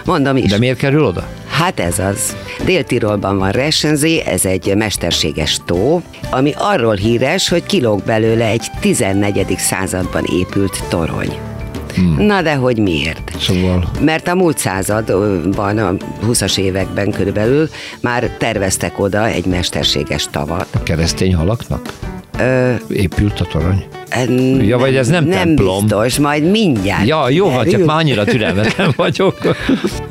[0.05, 0.49] Mondom is.
[0.49, 1.27] De miért kerül oda?
[1.47, 2.35] Hát ez az.
[2.65, 9.55] Dél-Tirolban van Resenzi, ez egy mesterséges tó, ami arról híres, hogy kilóg belőle egy 14.
[9.57, 11.37] században épült torony.
[11.95, 12.25] Hmm.
[12.25, 13.31] Na de hogy miért?
[13.39, 13.91] Szóval...
[13.99, 15.93] Mert a múlt században, a
[16.25, 17.69] 20-as években körülbelül
[18.01, 20.67] már terveztek oda egy mesterséges tavat.
[20.73, 21.93] A keresztény halaknak?
[22.39, 22.73] Ö...
[22.89, 23.85] Épült a torony?
[24.59, 25.85] Ja, vagy ez nem, nem templom.
[25.85, 27.07] biztos, majd mindjárt.
[27.07, 29.37] Ja, jó, hát csak már annyira türelmetlen vagyok.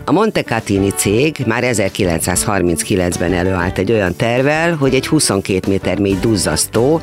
[0.04, 7.00] A Montecatini cég már 1939-ben előállt egy olyan tervel, hogy egy 22 méter mély duzzasztó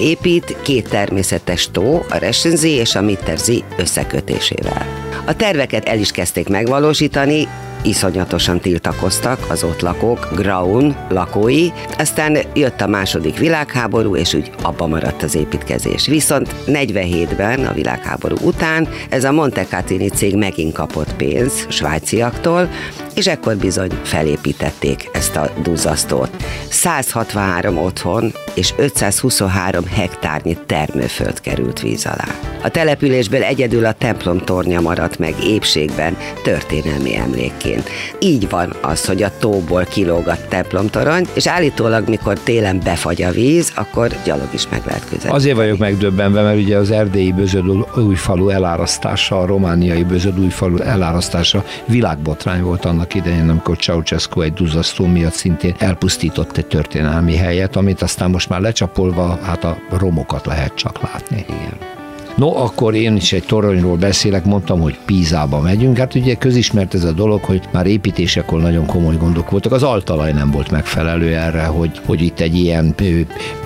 [0.00, 4.86] épít két természetes tó, a Resenzi és a Mitterzi összekötésével.
[5.26, 7.48] A terveket el is kezdték megvalósítani,
[7.82, 14.86] iszonyatosan tiltakoztak az ott lakók, Graun lakói, aztán jött a második világháború, és úgy abba
[14.86, 16.06] maradt az építkezés.
[16.06, 22.68] Viszont 47-ben, a világháború után, ez a Montecatini cég megint kapott pénz svájciaktól,
[23.14, 26.30] és ekkor bizony felépítették ezt a duzzasztót.
[26.68, 32.26] 163 otthon és 523 hektárnyi termőföld került víz alá.
[32.62, 37.88] A településből egyedül a templom tornya maradt meg épségben történelmi emlékként.
[38.18, 43.30] Így van az, hogy a tóból kilóg a templomtorony, és állítólag mikor télen befagy a
[43.30, 45.34] víz, akkor gyalog is meg lehet közelíteni.
[45.34, 52.84] Azért vagyok megdöbbenve, mert ugye az erdélyi bözödújfalu elárasztása, a romániai bözödújfalu elárasztása világbotrány volt
[52.84, 58.30] annak annak idején, amikor Ceausescu egy duzzasztó miatt szintén elpusztított egy történelmi helyet, amit aztán
[58.30, 61.44] most már lecsapolva, hát a romokat lehet csak látni.
[61.48, 61.99] Igen.
[62.40, 65.98] No, akkor én is egy toronyról beszélek, mondtam, hogy Pízába megyünk.
[65.98, 69.72] Hát ugye közismert ez a dolog, hogy már építésekor nagyon komoly gondok voltak.
[69.72, 72.94] Az altalaj nem volt megfelelő erre, hogy, hogy itt egy ilyen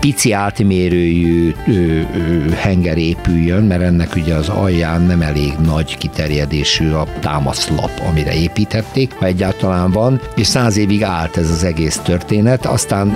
[0.00, 1.54] pici átmérőjű
[2.54, 9.12] henger épüljön, mert ennek ugye az alján nem elég nagy kiterjedésű a támaszlap, amire építették,
[9.12, 12.66] ha egyáltalán van, és száz évig állt ez az egész történet.
[12.66, 13.08] Aztán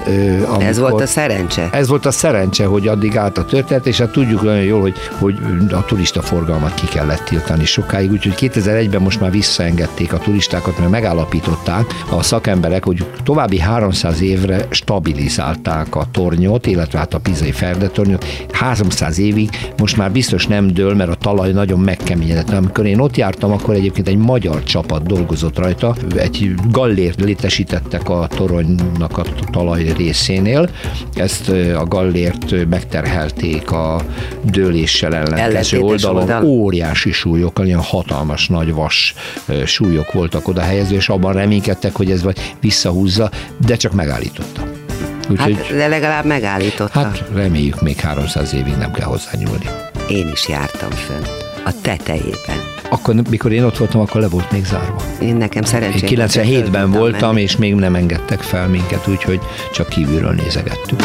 [0.46, 1.68] amikor, Ez volt a szerencse?
[1.72, 4.94] Ez volt a szerencse, hogy addig állt a történet, és hát tudjuk nagyon jól, hogy,
[5.18, 5.34] hogy
[5.70, 10.90] a turista forgalmat ki kellett tiltani sokáig, úgyhogy 2001-ben most már visszaengedték a turistákat, mert
[10.90, 18.24] megállapították a szakemberek, hogy további 300 évre stabilizálták a tornyot, illetve hát a pizai ferdetornyot.
[18.52, 22.50] 300 évig most már biztos nem dől, mert a talaj nagyon megkeményedett.
[22.50, 28.26] Amikor én ott jártam, akkor egyébként egy magyar csapat dolgozott rajta, egy gallért létesítettek a
[28.36, 30.68] toronynak a talaj részénél.
[31.14, 34.00] Ezt a gallért megterhelték a
[34.42, 36.20] dőléssel ellenkező oldalon.
[36.20, 36.44] Oldal.
[36.44, 39.14] Óriási súlyok, ilyen hatalmas nagy vas
[39.64, 43.30] súlyok voltak oda helyezve, és abban reménykedtek, hogy ez vagy visszahúzza,
[43.66, 44.62] de csak megállította.
[45.30, 47.00] Úgyhogy, hát, de legalább megállította.
[47.00, 49.66] Hát reméljük, még 300 évig nem kell hozzányúlni.
[50.08, 51.22] Én is jártam fönn,
[51.64, 52.76] a tetejében.
[52.90, 55.02] Akkor, mikor én ott voltam, akkor le volt még zárva.
[55.20, 56.08] Én nekem szerencsém.
[56.08, 57.42] Én 97-ben voltam, menni.
[57.42, 59.40] és még nem engedtek fel minket, úgyhogy
[59.72, 61.00] csak kívülről nézegettük.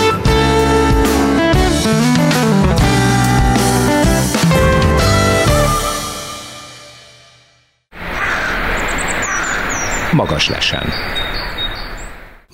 [10.13, 11.23] Magas lesen.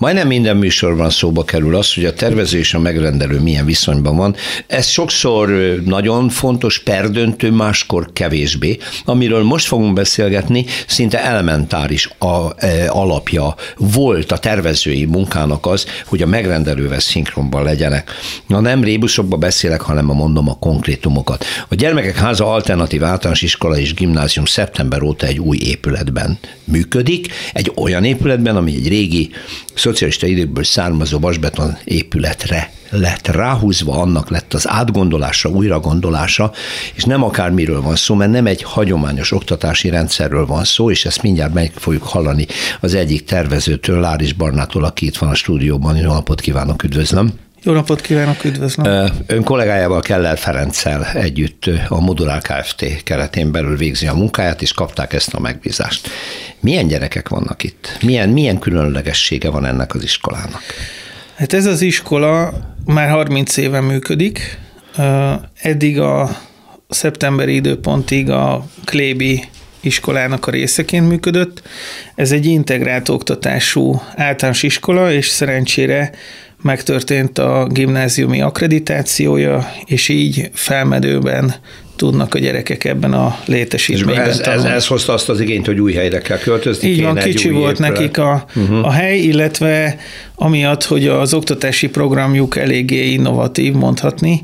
[0.00, 4.34] Majdnem minden műsorban szóba kerül az, hogy a tervező és a megrendelő milyen viszonyban van.
[4.66, 5.48] Ez sokszor
[5.84, 8.78] nagyon fontos, perdöntő, máskor kevésbé.
[9.04, 16.22] Amiről most fogunk beszélgetni, szinte elementáris a, e, alapja volt a tervezői munkának az, hogy
[16.22, 18.10] a megrendelővel szinkronban legyenek.
[18.46, 21.44] Na nem rébuszokba beszélek, hanem a mondom a konkrétumokat.
[21.68, 27.72] A Gyermekek Háza Alternatív Általános Iskola és Gimnázium szeptember óta egy új épületben működik, egy
[27.76, 29.30] olyan épületben, ami egy régi
[29.90, 36.52] szocialista időkből származó vasbeton épületre lett ráhúzva, annak lett az átgondolása, újragondolása,
[36.94, 41.22] és nem akármiről van szó, mert nem egy hagyományos oktatási rendszerről van szó, és ezt
[41.22, 42.46] mindjárt meg fogjuk hallani
[42.80, 45.96] az egyik tervezőtől, Láris Barnától, aki itt van a stúdióban.
[45.96, 47.49] Jó napot kívánok, üdvözlöm!
[47.62, 49.10] Jó napot kívánok, üdvözlöm!
[49.26, 53.02] Ön kollégájával Keller Ferenccel együtt a Modulár Kft.
[53.02, 56.08] keretén belül végzi a munkáját, és kapták ezt a megbízást.
[56.60, 57.98] Milyen gyerekek vannak itt?
[58.02, 60.62] Milyen, milyen különlegessége van ennek az iskolának?
[61.34, 62.52] Hát ez az iskola
[62.86, 64.58] már 30 éve működik.
[65.62, 66.30] Eddig a
[66.88, 69.44] szeptemberi időpontig a Klébi
[69.80, 71.62] iskolának a részeként működött.
[72.14, 76.10] Ez egy integrált oktatású általános iskola, és szerencsére
[76.62, 81.54] megtörtént a gimnáziumi akkreditációja, és így felmedőben
[81.96, 84.28] tudnak a gyerekek ebben a létesítményben.
[84.28, 86.88] Ez, ez, ez hozta azt az igényt, hogy új helyre kell költözni.
[86.88, 87.92] Így van, kicsi volt épület.
[87.92, 88.86] nekik a, uh-huh.
[88.86, 89.98] a hely, illetve
[90.34, 94.42] amiatt, hogy az oktatási programjuk eléggé innovatív, mondhatni,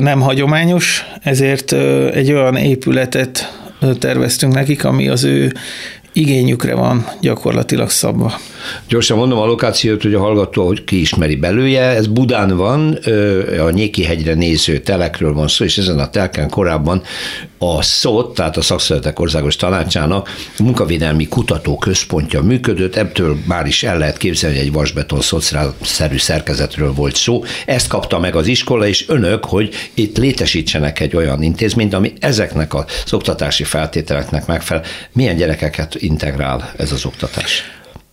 [0.00, 1.72] nem hagyományos, ezért
[2.12, 3.58] egy olyan épületet
[3.98, 5.52] terveztünk nekik, ami az ő
[6.18, 8.32] igényükre van gyakorlatilag szabva.
[8.88, 11.80] Gyorsan mondom a lokációt, hogy a hallgató, hogy ki ismeri belőle.
[11.80, 12.98] Ez Budán van,
[13.66, 17.02] a Nyéki hegyre néző telekről van szó, és ezen a telken korábban
[17.58, 23.98] a SZOT, tehát a Szakszövetek Országos Tanácsának munkavédelmi kutató központja működött, ebből már is el
[23.98, 25.20] lehet képzelni, hogy egy vasbeton
[25.82, 27.44] szerű szerkezetről volt szó.
[27.66, 32.74] Ezt kapta meg az iskola, és önök, hogy itt létesítsenek egy olyan intézményt, ami ezeknek
[32.74, 34.84] az oktatási feltételeknek megfelel.
[35.12, 37.62] Milyen gyerekeket integrál ez az oktatás?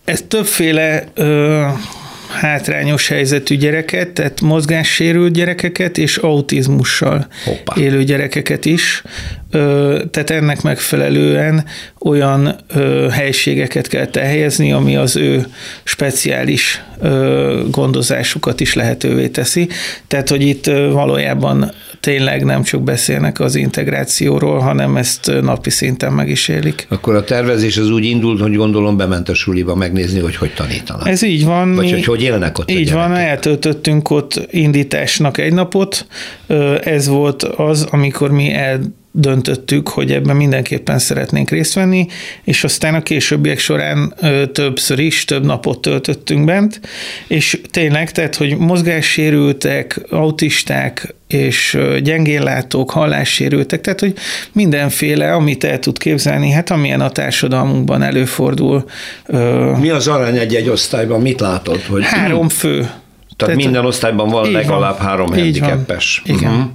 [0.06, 1.66] Ez többféle ö,
[2.30, 7.82] hátrányos helyzetű gyereket, tehát mozgássérült gyerekeket és autizmussal Hoppá.
[7.82, 9.04] élő gyerekeket is.
[10.12, 11.66] Tehát ennek megfelelően
[12.00, 12.56] olyan
[13.12, 15.48] helységeket kell elhelyezni, ami az ő
[15.84, 16.84] speciális
[17.70, 19.68] gondozásukat is lehetővé teszi.
[20.08, 26.30] Tehát, hogy itt valójában tényleg nem csak beszélnek az integrációról, hanem ezt napi szinten meg
[26.30, 26.86] is élik.
[26.90, 31.08] Akkor a tervezés az úgy indult, hogy gondolom bement a suliba megnézni, hogy hogy tanítanak.
[31.08, 31.76] Ez így van.
[31.76, 36.08] Vagy mi, hogy hogy élnek ott Így van, eltöltöttünk ott indításnak egy napot.
[36.84, 38.80] Ez volt az, amikor mi el
[39.18, 42.08] döntöttük, hogy ebben mindenképpen szeretnénk részt venni,
[42.44, 44.14] és aztán a későbbiek során
[44.52, 46.80] többször is, több napot töltöttünk bent,
[47.28, 54.14] és tényleg, tehát, hogy mozgássérültek, autisták, és gyengéllátók, hallássérültek, tehát, hogy
[54.52, 58.86] mindenféle, amit el tud képzelni, hát amilyen a társadalmunkban előfordul.
[59.80, 61.22] Mi az arány egy-egy osztályban?
[61.22, 61.82] Mit látod?
[61.82, 62.04] Hogy...
[62.04, 62.80] Három fő.
[62.80, 62.94] Tehát,
[63.38, 65.08] tehát minden osztályban van legalább van.
[65.08, 66.22] három handicapes.
[66.26, 66.52] Igen.
[66.52, 66.70] Uh-huh.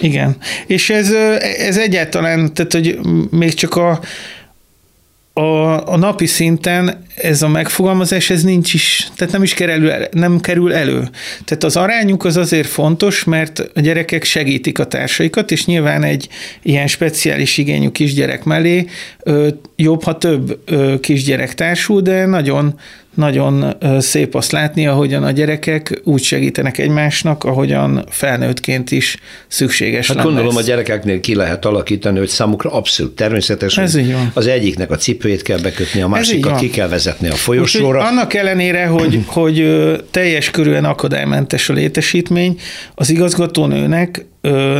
[0.00, 0.36] Igen.
[0.66, 1.10] És ez,
[1.58, 2.98] ez egyáltalán, tehát hogy
[3.30, 4.00] még csak a,
[5.32, 10.40] a, a napi szinten ez a megfogalmazás, ez nincs is, tehát nem is kerül, nem
[10.40, 11.08] kerül elő.
[11.44, 16.28] Tehát az arányuk az azért fontos, mert a gyerekek segítik a társaikat, és nyilván egy
[16.62, 18.86] ilyen speciális igényű kisgyerek mellé
[19.22, 22.78] ö, jobb, ha több ö, kisgyerek társul, de nagyon
[23.18, 30.16] nagyon szép azt látni, ahogyan a gyerekek úgy segítenek egymásnak, ahogyan felnőttként is szükséges hát
[30.16, 30.28] lenne.
[30.28, 34.30] gondolom a gyerekeknél ki lehet alakítani, hogy számukra abszolút természetes, Ez így van.
[34.34, 37.98] az egyiknek a cipőjét kell bekötni, a másikat ki kell vezetni a folyosóra.
[37.98, 42.58] Most, annak ellenére, hogy, hogy teljes körülön akadálymentes a létesítmény,
[42.94, 44.26] az igazgatónőnek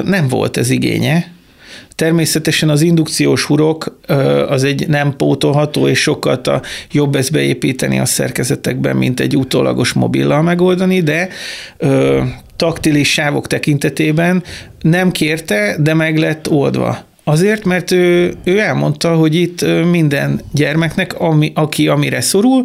[0.05, 1.37] nem volt ez igénye,
[1.99, 3.99] Természetesen az indukciós hurok
[4.49, 9.93] az egy nem pótolható, és sokkal a jobb ezt beépíteni a szerkezetekben, mint egy utólagos
[9.93, 11.29] mobillal megoldani, de
[12.57, 14.43] taktilis sávok tekintetében
[14.81, 16.99] nem kérte, de meg lett oldva.
[17.25, 22.63] Azért, mert ő, ő elmondta, hogy itt minden gyermeknek, ami, aki amire szorul,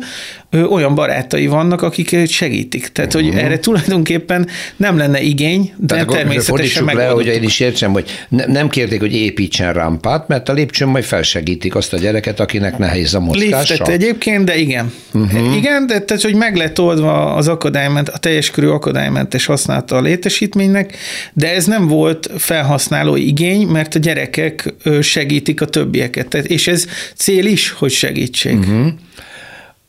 [0.70, 2.88] olyan barátai vannak, akik segítik.
[2.88, 3.44] Tehát, hogy uh-huh.
[3.44, 8.46] erre tulajdonképpen nem lenne igény, de Tehát természetesen le, hogy én is értsem, hogy ne,
[8.46, 13.14] nem kérték, hogy építsen rámpát, mert a lépcsőn majd felsegítik azt a gyereket, akinek nehéz
[13.14, 13.74] a mozgása.
[13.74, 14.94] Liftet egyébként, de igen.
[15.14, 15.56] Uh-huh.
[15.56, 20.02] Igen, de tehát, hogy meg lett oldva az akadályment, a teljes körű akadálymentes használata a
[20.02, 20.98] létesítménynek,
[21.34, 26.28] de ez nem volt felhasználó igény, mert a gyerekek segítik a többieket.
[26.28, 26.86] Tehát, és ez
[27.16, 28.58] cél is, hogy segítsék.
[28.58, 28.88] Uh-huh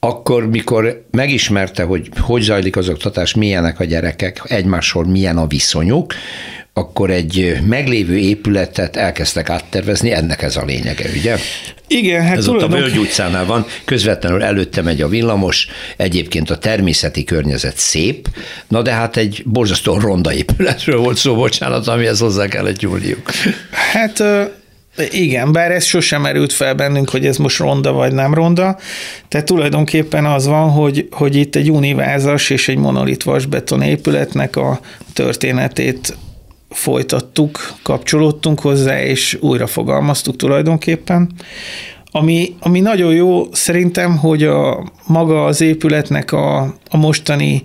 [0.04, 6.14] akkor, mikor megismerte, hogy hogy zajlik az oktatás, milyenek a gyerekek, egymásról milyen a viszonyuk,
[6.72, 11.36] akkor egy meglévő épületet elkezdtek áttervezni, ennek ez a lényege, ugye?
[11.86, 16.58] Igen, hát Ez ott a Völgy utcánál van, közvetlenül előtte megy a villamos, egyébként a
[16.58, 18.28] természeti környezet szép,
[18.68, 23.30] na de hát egy borzasztó ronda épületről volt szó, bocsánat, amihez hozzá kellett nyúlniuk.
[23.70, 24.22] Hát
[25.10, 28.78] igen, bár ez sosem merült fel bennünk, hogy ez most ronda vagy nem ronda.
[29.28, 34.80] Tehát tulajdonképpen az van, hogy, hogy itt egy univázas és egy monolit vasbeton épületnek a
[35.12, 36.16] történetét
[36.70, 41.30] folytattuk, kapcsolódtunk hozzá, és újra fogalmaztuk tulajdonképpen.
[42.10, 47.64] Ami, ami nagyon jó szerintem, hogy a maga az épületnek a, a mostani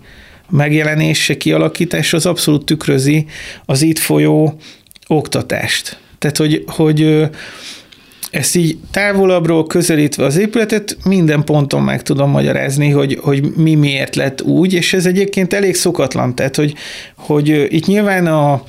[0.50, 3.26] megjelenése, kialakítása az abszolút tükrözi
[3.66, 4.60] az itt folyó
[5.08, 6.00] oktatást.
[6.20, 7.30] Tehát, hogy, hogy
[8.32, 14.16] ezt így távolabbról közelítve az épületet minden ponton meg tudom magyarázni, hogy, hogy mi miért
[14.16, 16.74] lett úgy, és ez egyébként elég szokatlan, tehát hogy,
[17.16, 18.64] hogy itt nyilván a,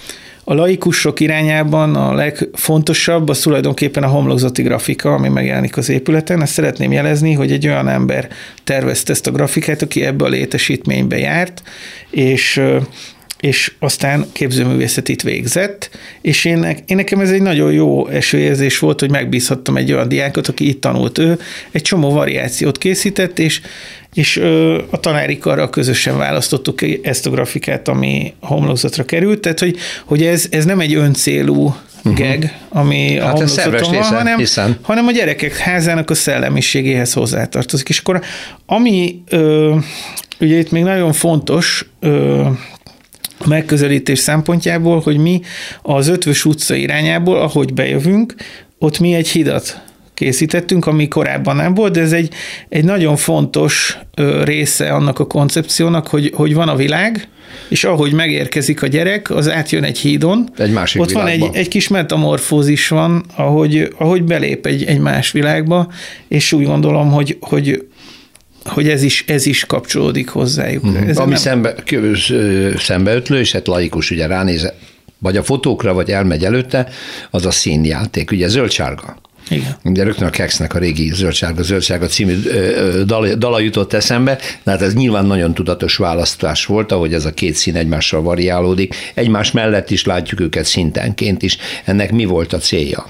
[0.45, 6.43] a laikusok irányában a legfontosabb az tulajdonképpen a homlokzati grafika, ami megjelenik az épületen.
[6.43, 8.29] Ezt szeretném jelezni, hogy egy olyan ember
[8.65, 11.63] tervezte ezt a grafikát, aki ebbe a létesítménybe járt,
[12.11, 12.61] és
[13.41, 19.11] és aztán képzőművészetit végzett, és én, én nekem ez egy nagyon jó esőérzés volt, hogy
[19.11, 21.39] megbízhattam egy olyan diákot, aki itt tanult ő,
[21.71, 23.61] egy csomó variációt készített, és,
[24.15, 24.37] és
[24.91, 30.47] a tanári karral közösen választottuk ezt a grafikát, ami homlokzatra került, tehát hogy, hogy ez,
[30.51, 31.75] ez nem egy öncélú
[32.05, 32.15] uh-huh.
[32.15, 34.79] geg, ami hát a homlokzaton van, hanem, hiszen.
[34.83, 37.89] hanem a gyerekek házának a szellemiségéhez hozzátartozik.
[37.89, 38.21] És akkor
[38.67, 39.77] ami ö,
[40.41, 42.47] ugye itt még nagyon fontos, ö,
[43.47, 45.41] megközelítés szempontjából, hogy mi
[45.83, 48.35] az Ötvös utca irányából, ahogy bejövünk,
[48.79, 49.81] ott mi egy hidat
[50.15, 52.33] készítettünk, ami korábban nem volt, de ez egy,
[52.69, 53.99] egy nagyon fontos
[54.45, 57.29] része annak a koncepciónak, hogy, hogy van a világ,
[57.69, 60.49] és ahogy megérkezik a gyerek, az átjön egy hídon.
[60.57, 61.39] Egy másik Ott világba.
[61.39, 65.93] van egy, egy kis metamorfózis van, ahogy, ahogy belép egy, egy más világba,
[66.29, 67.87] és úgy gondolom, hogy, hogy
[68.65, 70.85] hogy ez is, ez is kapcsolódik hozzájuk.
[70.85, 71.09] Uh-huh.
[71.09, 71.41] Ez Ami nem...
[71.41, 71.75] szembe,
[72.77, 74.73] szembeötlő, és hát laikus ugye ránéz,
[75.19, 76.89] vagy a fotókra, vagy elmegy előtte,
[77.31, 79.21] az a színjáték, ugye zöldsárga.
[79.51, 79.77] Igen.
[79.85, 82.37] Ugye rögtön a Kexnek a régi Zöldsárga, Zöldsárga című
[83.05, 87.35] dala, dala jutott eszembe, de hát ez nyilván nagyon tudatos választás volt, ahogy ez a
[87.35, 88.95] két szín egymással variálódik.
[89.15, 91.57] Egymás mellett is látjuk őket szintenként is.
[91.85, 93.07] Ennek mi volt a célja?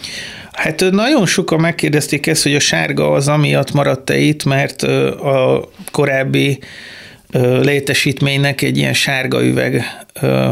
[0.61, 6.59] Hát nagyon sokan megkérdezték ezt, hogy a sárga az amiatt maradt-e itt, mert a korábbi
[7.63, 9.85] létesítménynek egy ilyen sárga üveg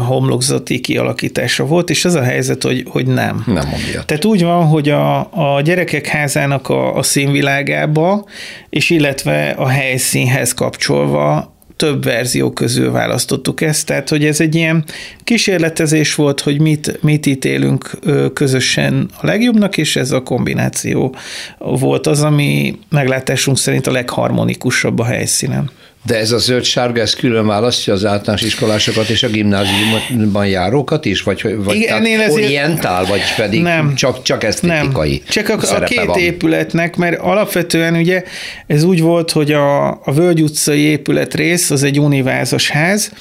[0.07, 3.43] homlokzati kialakítása volt, és az a helyzet, hogy, hogy nem.
[3.45, 4.07] Nem amiatt.
[4.07, 8.25] Tehát úgy van, hogy a, a gyerekek házának a, a színvilágába,
[8.69, 14.83] és illetve a helyszínhez kapcsolva több verzió közül választottuk ezt, tehát hogy ez egy ilyen
[15.23, 17.99] kísérletezés volt, hogy mit, mit ítélünk
[18.33, 21.15] közösen a legjobbnak, és ez a kombináció
[21.57, 25.71] volt az, ami meglátásunk szerint a legharmonikusabb a helyszínen.
[26.05, 31.21] De ez a zöld-sárga, ez külön választja az általános iskolásokat és a gimnáziumban járókat is?
[31.21, 32.31] Vagy, vagy Igen, ezért...
[32.31, 35.21] orientál, vagy pedig nem, csak, csak esztétikai nem.
[35.27, 36.19] Csak a, a két van.
[36.19, 38.23] épületnek, mert alapvetően ugye
[38.67, 43.11] ez úgy volt, hogy a, a Völgy utcai épület rész az egy univázos ház,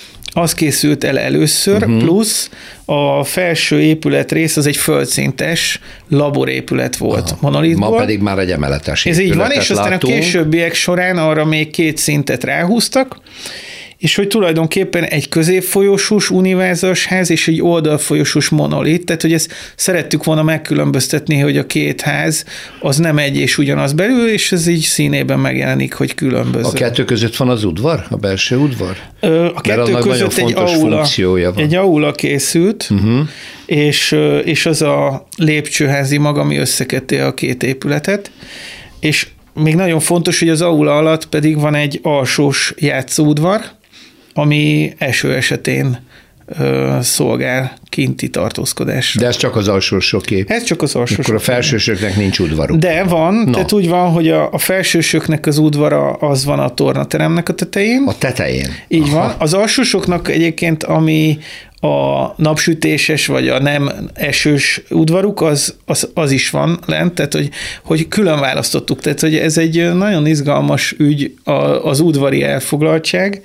[0.40, 1.98] az készült el először, uh-huh.
[1.98, 2.50] plusz
[2.84, 7.38] a felső épület rész az egy földszintes laborépület volt Aha.
[7.40, 7.90] monolitból.
[7.90, 10.12] Ma pedig már egy emeletes Ez így van, és aztán látunk.
[10.12, 13.16] a későbbiek során arra még két szintet ráhúztak,
[13.98, 20.24] és hogy tulajdonképpen egy középfolyosós univerzas ház és egy oldalfolyosós monolit, tehát hogy ezt szerettük
[20.24, 22.44] volna megkülönböztetni, hogy a két ház
[22.80, 26.14] az nem egy és ugyanaz belül, és ez így színében megjelenik, hogy
[26.66, 28.96] A kettő között van az udvar, a belső udvar?
[29.54, 31.56] A kettő között egy aula, van.
[31.56, 33.28] egy aula készült, uh-huh.
[33.66, 38.30] és, és az a lépcsőházi maga, ami összeköti a két épületet,
[39.00, 43.60] és még nagyon fontos, hogy az aula alatt pedig van egy alsós játszóudvar,
[44.38, 45.98] ami eső esetén
[47.00, 49.16] szolgál kinti tartózkodás.
[49.18, 50.44] De ez csak az alsósoké.
[50.46, 51.22] Ez csak az alsósoké.
[51.22, 52.78] Akkor a felsősöknek nincs udvaruk.
[52.78, 53.50] De van, no.
[53.50, 58.02] tehát úgy van, hogy a, a felsősöknek az udvara az van a tornateremnek a tetején.
[58.06, 58.68] A tetején.
[58.88, 59.18] Így Aha.
[59.18, 59.34] van.
[59.38, 61.38] Az alsósoknak egyébként, ami
[61.80, 67.50] a napsütéses vagy a nem esős udvaruk, az, az, az is van lent, tehát hogy,
[67.84, 69.00] hogy külön választottuk.
[69.00, 71.34] Tehát hogy ez egy nagyon izgalmas ügy
[71.82, 73.42] az udvari elfoglaltság,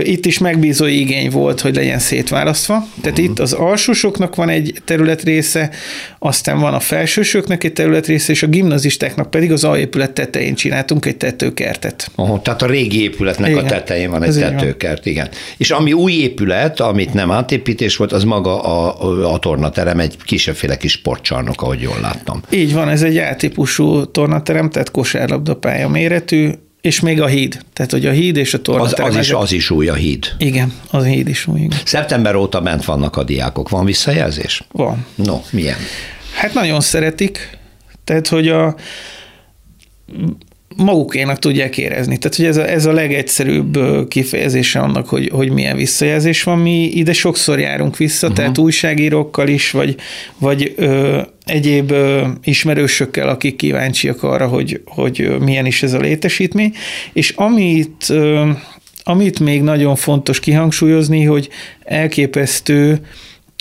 [0.00, 2.86] itt is megbízó igény volt, hogy legyen szétválasztva.
[3.00, 3.32] Tehát uh-huh.
[3.32, 5.70] itt az alsósoknak van egy területrésze,
[6.18, 11.16] aztán van a felsősöknek egy területrésze, és a gimnazistáknak pedig az alépület tetején csináltunk egy
[11.16, 12.10] tetőkertet.
[12.14, 13.64] Aha, tehát a régi épületnek igen.
[13.64, 15.28] a tetején van egy Ez tetőkert, igen.
[15.56, 20.76] És ami új épület, amit nem átépítés volt, az maga a, a, tornaterem, egy kisebbféle
[20.76, 22.42] kis sportcsarnok, ahogy jól láttam.
[22.50, 26.50] Így van, ez egy átípusú tornaterem, tehát kosárlabdapálya méretű,
[26.82, 27.60] és még a híd.
[27.72, 28.82] Tehát, hogy a híd és a torna.
[28.82, 30.26] Az, az, is, az is új a híd.
[30.38, 31.60] Igen, az a híd is új.
[31.60, 31.78] Igen.
[31.84, 33.68] Szeptember óta bent vannak a diákok.
[33.68, 34.64] Van visszajelzés?
[34.72, 35.06] Van.
[35.14, 35.76] No, milyen?
[36.34, 37.58] Hát nagyon szeretik.
[38.04, 38.76] Tehát, hogy a
[40.76, 42.18] magukénak tudják érezni.
[42.18, 46.58] Tehát, hogy ez a, ez a legegyszerűbb kifejezése annak, hogy, hogy milyen visszajelzés van.
[46.58, 48.40] Mi ide sokszor járunk vissza, uh-huh.
[48.40, 49.96] tehát újságírókkal is, vagy,
[50.38, 56.74] vagy ö, egyéb ö, ismerősökkel, akik kíváncsiak arra, hogy, hogy milyen is ez a létesítmény.
[57.12, 58.50] És amit, ö,
[59.04, 61.48] amit még nagyon fontos kihangsúlyozni, hogy
[61.84, 63.06] elképesztő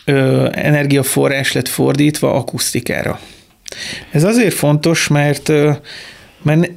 [0.05, 3.19] ö, energiaforrás lett fordítva akusztikára.
[4.11, 5.51] Ez azért fontos, mert
[6.41, 6.71] mert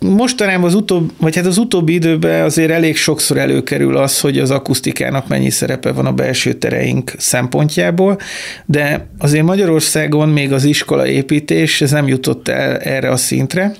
[0.00, 4.50] mostanában az utóbbi, vagy hát az utóbbi időben azért elég sokszor előkerül az, hogy az
[4.50, 8.18] akusztikának mennyi szerepe van a belső tereink szempontjából,
[8.66, 13.74] de azért Magyarországon még az iskola építés, ez nem jutott el erre a szintre.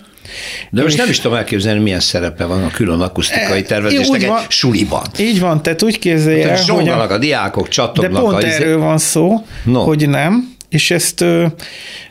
[0.70, 4.30] De most nem is tudom elképzelni, milyen szerepe van a külön akusztikai e, tervezésnek egy
[4.48, 5.02] suliban.
[5.18, 8.12] Így van, tehát úgy képzelje hát, hogy a, a diákok, csattognak.
[8.12, 9.82] De pont a, izé- erről van szó, no.
[9.82, 11.24] hogy nem, és ezt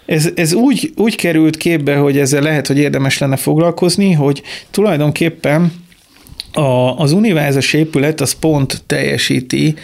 [0.05, 4.41] ez, ez úgy, úgy került képbe, hogy ezzel lehet, hogy érdemes lenne foglalkozni, hogy
[4.72, 5.74] tulajdonképpen
[6.53, 9.76] a, az univerzas épület az pont teljesíti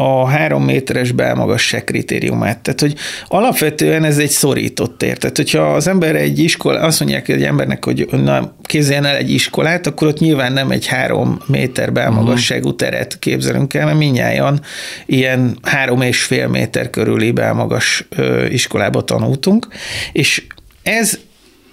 [0.00, 2.58] a három méteres belmagasság kritériumát.
[2.58, 2.94] Tehát, hogy
[3.26, 5.18] alapvetően ez egy szorított tér.
[5.18, 9.30] Tehát, hogyha az ember egy iskola, azt mondják egy embernek, hogy na, képzeljen el egy
[9.30, 14.60] iskolát, akkor ott nyilván nem egy három méter belmagasságú teret képzelünk el, mert minnyáján
[15.06, 18.08] ilyen három és fél méter körüli belmagas
[18.48, 19.66] iskolába tanultunk,
[20.12, 20.42] és
[20.82, 21.18] ez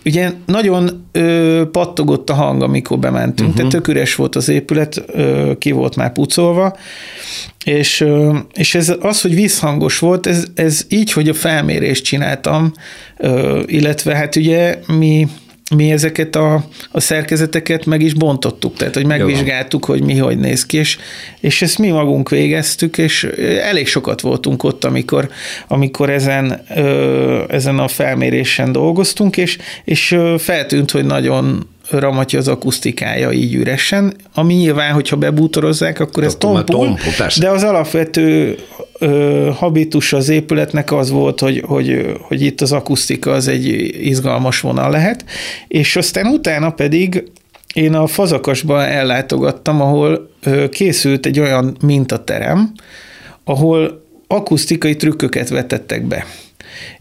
[0.07, 3.55] ugye nagyon ö, pattogott a hang, amikor bementünk, uh-huh.
[3.55, 6.77] tehát tök üres volt az épület, ö, ki volt már pucolva,
[7.65, 12.71] és, ö, és ez az, hogy vízhangos volt, ez, ez így, hogy a felmérést csináltam,
[13.17, 15.27] ö, illetve hát ugye mi
[15.75, 20.65] mi ezeket a, a szerkezeteket meg is bontottuk, tehát hogy megvizsgáltuk, hogy mi hogy néz
[20.65, 20.97] ki, és,
[21.39, 23.23] és ezt mi magunk végeztük, és
[23.61, 25.29] elég sokat voltunk ott, amikor,
[25.67, 33.31] amikor ezen, ö, ezen a felmérésen dolgoztunk, és, és feltűnt, hogy nagyon ramatja az akusztikája
[33.31, 38.57] így üresen, ami nyilván, hogyha bebútorozzák, akkor ez tompul, tompul de az alapvető
[38.99, 43.65] ö, habitus az épületnek az volt, hogy, hogy, hogy itt az akusztika az egy
[44.05, 45.25] izgalmas vonal lehet,
[45.67, 47.23] és aztán utána pedig
[47.73, 50.29] én a Fazakasba ellátogattam, ahol
[50.69, 52.71] készült egy olyan mintaterem,
[53.43, 56.25] ahol akusztikai trükköket vetettek be.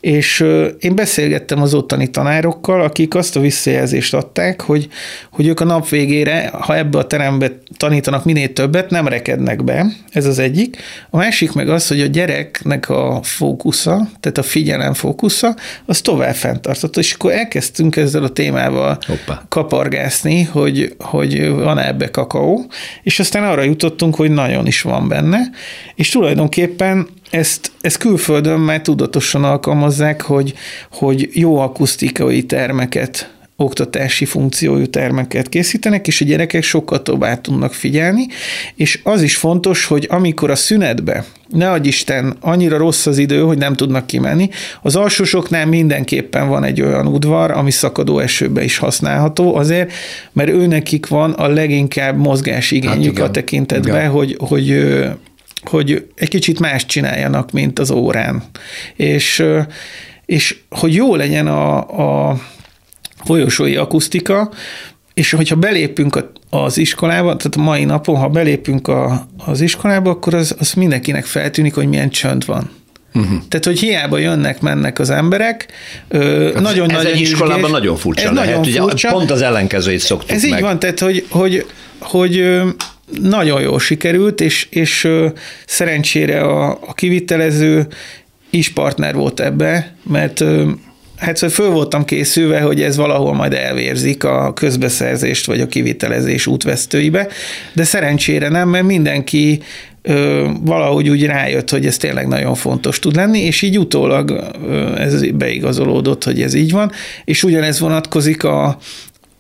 [0.01, 0.45] És
[0.79, 4.89] én beszélgettem az ottani tanárokkal, akik azt a visszajelzést adták, hogy,
[5.31, 9.87] hogy ők a nap végére, ha ebbe a terembe tanítanak minél többet, nem rekednek be,
[10.11, 10.77] ez az egyik.
[11.11, 15.57] A másik meg az, hogy a gyereknek a fókusza, tehát a figyelem fókusza,
[15.87, 19.43] az tovább fenntartott, és akkor elkezdtünk ezzel a témával Hoppa.
[19.49, 22.67] kapargászni, hogy, hogy van ebbe kakaó,
[23.03, 25.41] és aztán arra jutottunk, hogy nagyon is van benne,
[25.95, 30.55] és tulajdonképpen ezt, ezt külföldön már tudatosan alkalmazzák, hogy,
[30.93, 38.27] hogy jó akusztikai termeket oktatási funkciójú termeket készítenek, és a gyerekek sokkal tovább tudnak figyelni,
[38.75, 43.41] és az is fontos, hogy amikor a szünetbe, ne adj Isten, annyira rossz az idő,
[43.41, 44.49] hogy nem tudnak kimenni,
[44.83, 49.93] az alsósoknál mindenképpen van egy olyan udvar, ami szakadó esőbe is használható, azért,
[50.33, 54.95] mert őnekik van a leginkább mozgásigényük hát a tekintetben, hogy, hogy
[55.65, 58.43] hogy egy kicsit más csináljanak, mint az órán.
[58.97, 59.45] És,
[60.27, 61.79] és hogy jó legyen a,
[62.31, 62.39] a
[63.25, 64.51] folyosói akusztika,
[65.15, 70.35] és hogyha belépünk az iskolába, tehát a mai napon, ha belépünk a, az iskolába, akkor
[70.35, 72.71] az, az mindenkinek feltűnik, hogy milyen csönd van.
[73.15, 73.39] Uh-huh.
[73.49, 75.67] Tehát, hogy hiába jönnek, mennek az emberek.
[76.11, 78.59] Hát nagyon ez nagy egy iskolában ügyés, nagyon furcsa ez lehet.
[78.59, 79.09] Nagyon furcsa.
[79.09, 80.53] Ugye pont az ellenkezőjét szoktuk Ez meg.
[80.53, 81.67] így van, tehát, hogy, hogy,
[81.99, 82.63] hogy
[83.21, 85.09] nagyon jól sikerült, és, és
[85.67, 87.87] szerencsére a, a kivitelező
[88.51, 90.45] is partner volt ebbe, mert
[91.17, 96.47] hát szóval föl voltam készülve, hogy ez valahol majd elvérzik a közbeszerzést vagy a kivitelezés
[96.47, 97.29] útvesztőibe,
[97.73, 99.61] de szerencsére nem, mert mindenki
[100.03, 104.31] ö, valahogy úgy rájött, hogy ez tényleg nagyon fontos tud lenni, és így utólag
[104.67, 106.93] ö, ez beigazolódott, hogy ez így van,
[107.25, 108.79] és ugyanez vonatkozik a,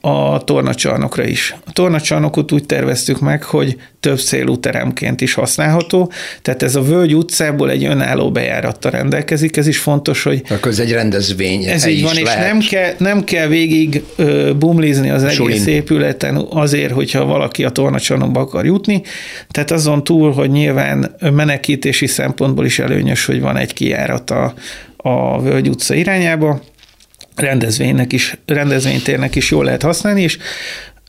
[0.07, 1.57] a tornacsarnokra is.
[1.67, 7.15] A tornacsarnokot úgy terveztük meg, hogy több célú teremként is használható, tehát ez a Völgy
[7.15, 10.43] utcából egy önálló bejárattal rendelkezik, ez is fontos, hogy...
[10.49, 11.65] Akkor ez egy rendezvény.
[11.65, 12.53] Ez így van, és lehet.
[12.53, 15.67] nem kell, nem kell végig ö, bumlizni az egész Sulin.
[15.67, 19.03] épületen azért, hogyha valaki a tornacsarnokba akar jutni,
[19.51, 24.55] tehát azon túl, hogy nyilván menekítési szempontból is előnyös, hogy van egy kijárat a,
[24.97, 26.61] a Völgy utca irányába,
[27.37, 30.39] rendezvénynek is, rendezvénytérnek is jól lehet használni, és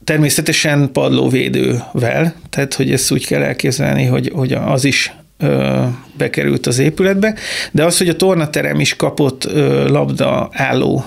[0.03, 5.83] természetesen padlóvédővel, tehát hogy ezt úgy kell elképzelni, hogy, hogy az is ö,
[6.17, 7.35] bekerült az épületbe,
[7.71, 11.05] de az, hogy a tornaterem is kapott ö, labda álló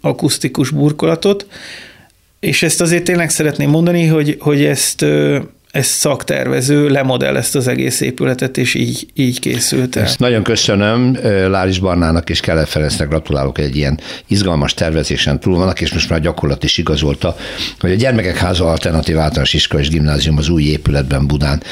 [0.00, 1.46] akusztikus burkolatot,
[2.40, 5.38] és ezt azért tényleg szeretném mondani, hogy, hogy ezt ö,
[5.72, 10.02] ez szaktervező lemodellezte az egész épületet, és így, így készült el.
[10.02, 11.18] Ezt nagyon köszönöm
[11.48, 16.20] Láris Barnának és Kelet Ferencnek gratulálok egy ilyen izgalmas tervezésen túl vannak, és most már
[16.20, 17.36] gyakorlat is igazolta,
[17.80, 21.62] hogy a Gyermekek Háza Alternatív Általános Iskola és Gimnázium az új épületben Budán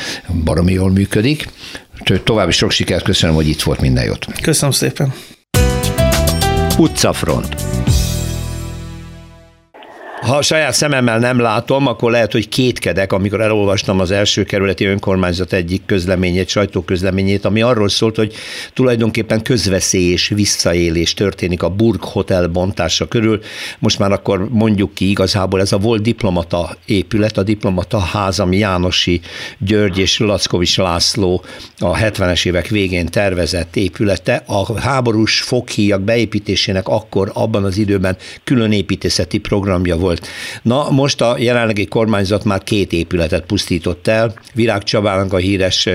[0.45, 1.49] baromi jól működik.
[2.25, 4.27] További sok sikert köszönöm, hogy itt volt minden jót.
[4.43, 5.13] Köszönöm szépen.
[6.77, 7.55] Utcafront.
[10.21, 15.53] Ha saját szememmel nem látom, akkor lehet, hogy kétkedek, amikor elolvastam az első kerületi önkormányzat
[15.53, 18.35] egyik közleményét, sajtóközleményét, ami arról szólt, hogy
[18.73, 23.41] tulajdonképpen közveszély és visszaélés történik a Burg Hotel bontása körül.
[23.79, 28.57] Most már akkor mondjuk ki, igazából ez a volt diplomata épület, a diplomata ház, ami
[28.57, 29.21] Jánosi
[29.59, 31.45] György és Lackovics László
[31.79, 34.43] a 70-es évek végén tervezett épülete.
[34.47, 40.27] A háborús foghíjak beépítésének akkor abban az időben külön építészeti programja volt volt.
[40.63, 44.35] Na, most a jelenlegi kormányzat már két épületet pusztított el.
[44.55, 45.87] Virág Csabának a híres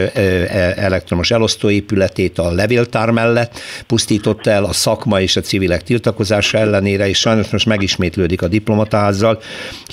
[0.75, 7.17] elektromos elosztóépületét a levéltár mellett pusztította el a szakma és a civilek tiltakozása ellenére, és
[7.17, 9.41] sajnos most megismétlődik a diplomatázzal.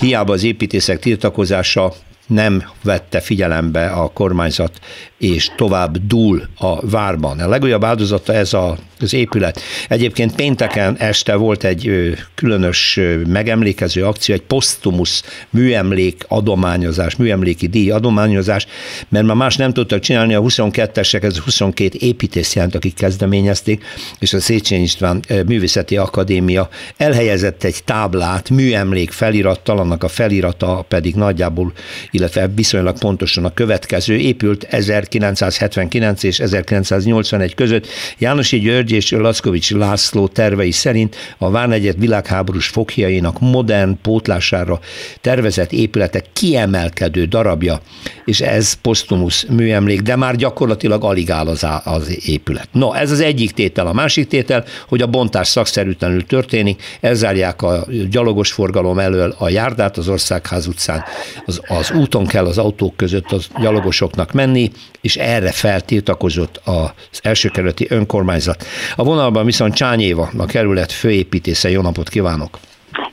[0.01, 1.93] Hiába az építészek tiltakozása
[2.27, 4.79] nem vette figyelembe a kormányzat,
[5.19, 7.39] és tovább dúl a várban.
[7.39, 9.61] A legújabb áldozata ez a, az épület.
[9.89, 18.67] Egyébként pénteken este volt egy különös megemlékező akció, egy posztumusz műemlék adományozás, műemléki díj adományozás,
[19.09, 23.85] mert már más nem tudtak csinálni, a 22-esek, ez 22 építész jelent, akik kezdeményezték,
[24.19, 31.15] és a Széchenyi István Művészeti Akadémia elhelyezett egy táblát, műemlék felirattal, annak a felirata pedig
[31.15, 31.73] nagyjából
[32.13, 37.87] illetve viszonylag pontosan a következő, épült 1979 és 1981 között
[38.19, 44.81] Jánosi György és Laszkovics László tervei szerint a Várnegyed világháborús foghjainak modern pótlására
[45.21, 47.81] tervezett épületek kiemelkedő darabja,
[48.25, 52.69] és ez posztumusz műemlék, de már gyakorlatilag alig áll az, az épület.
[52.73, 53.87] No, ez az egyik tétel.
[53.87, 59.97] A másik tétel, hogy a bontás szakszerűtlenül történik, elzárják a gyalogos forgalom elől a járdát
[59.97, 61.05] az Országház utcán,
[61.47, 67.87] az, az úton kell az autók között az gyalogosoknak menni, és erre feltiltakozott az elsőkerületi
[67.91, 68.65] önkormányzat.
[68.97, 71.71] A vonalban viszont Csányéva, a kerület főépítésze.
[71.71, 72.59] Jó napot kívánok!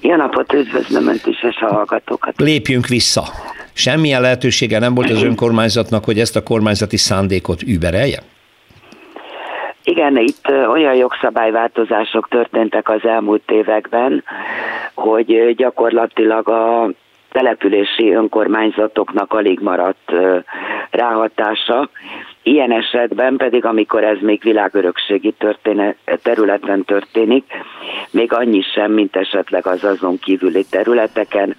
[0.02, 2.34] Jó napot, üdvözlöm Önt is, és a hallgatókat.
[2.38, 3.24] Lépjünk vissza.
[3.74, 8.20] Semmilyen lehetősége nem volt az önkormányzatnak, hogy ezt a kormányzati szándékot überelje?
[9.84, 14.24] Igen, itt olyan jogszabályváltozások történtek az elmúlt években,
[14.94, 16.90] hogy gyakorlatilag a
[17.32, 20.12] települési önkormányzatoknak alig maradt
[20.90, 21.90] ráhatása.
[22.44, 27.44] Ilyen esetben pedig, amikor ez még világörökségi történet, területen történik,
[28.12, 31.56] még annyi sem, mint esetleg az azon kívüli területeken,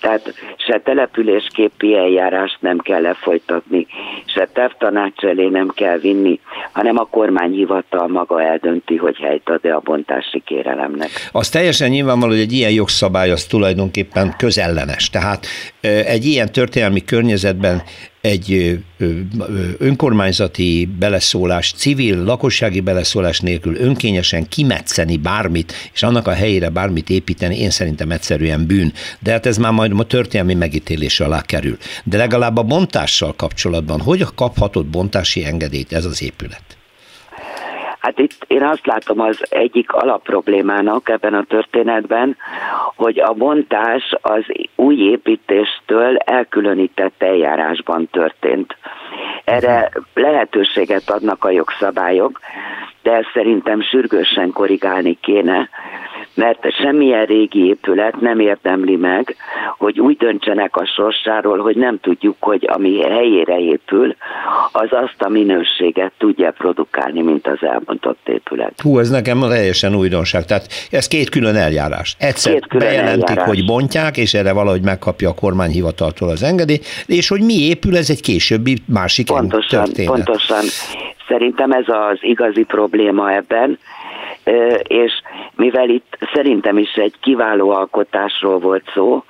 [0.00, 3.86] tehát se településképi eljárást nem kell lefolytatni,
[4.26, 6.40] se tervtanács elé nem kell vinni,
[6.72, 11.08] hanem a kormányhivatal maga eldönti, hogy helyt ad-e a bontási kérelemnek.
[11.32, 15.10] Az teljesen nyilvánvaló, hogy egy ilyen jogszabály az tulajdonképpen közellenes.
[15.10, 15.46] Tehát
[16.04, 17.82] egy ilyen történelmi környezetben
[18.20, 18.78] egy
[19.78, 27.58] önkormányzati beleszólás, civil, lakossági beleszólás nélkül önkényesen kimetszeni bármit, és annak a helyére bármit építeni,
[27.58, 28.92] én szerintem egyszerűen bűn.
[29.18, 31.76] De hát ez már majd a történelmi megítélés alá kerül.
[32.04, 36.78] De legalább a bontással kapcsolatban, hogy kaphatott bontási engedélyt ez az épület?
[38.00, 42.36] Hát itt én azt látom az egyik alapproblémának ebben a történetben,
[42.96, 44.44] hogy a bontás az
[44.76, 48.76] új építéstől elkülönített eljárásban történt.
[49.44, 52.40] Erre lehetőséget adnak a jogszabályok,
[53.02, 55.68] de ezt szerintem sürgősen korrigálni kéne,
[56.34, 59.36] mert semmilyen régi épület nem érdemli meg,
[59.78, 64.16] hogy úgy döntsenek a sorsáról, hogy nem tudjuk, hogy ami helyére épül,
[64.72, 68.80] az azt a minőséget tudja produkálni, mint az elmondott épület.
[68.80, 70.44] Hú, ez nekem teljesen újdonság.
[70.44, 72.16] Tehát ez két külön eljárás.
[72.18, 73.48] Egyszer két külön bejelentik, eljárás.
[73.48, 78.10] hogy bontják, és erre valahogy megkapja a kormányhivataltól az engedélyt, és hogy mi épül, ez
[78.10, 80.10] egy későbbi másik pontosan, történet.
[80.10, 80.64] Pontosan.
[81.28, 83.78] Szerintem ez az igazi probléma ebben,
[84.82, 85.12] és
[85.54, 89.24] mivel itt szerintem is egy kiváló alkotásról volt szó,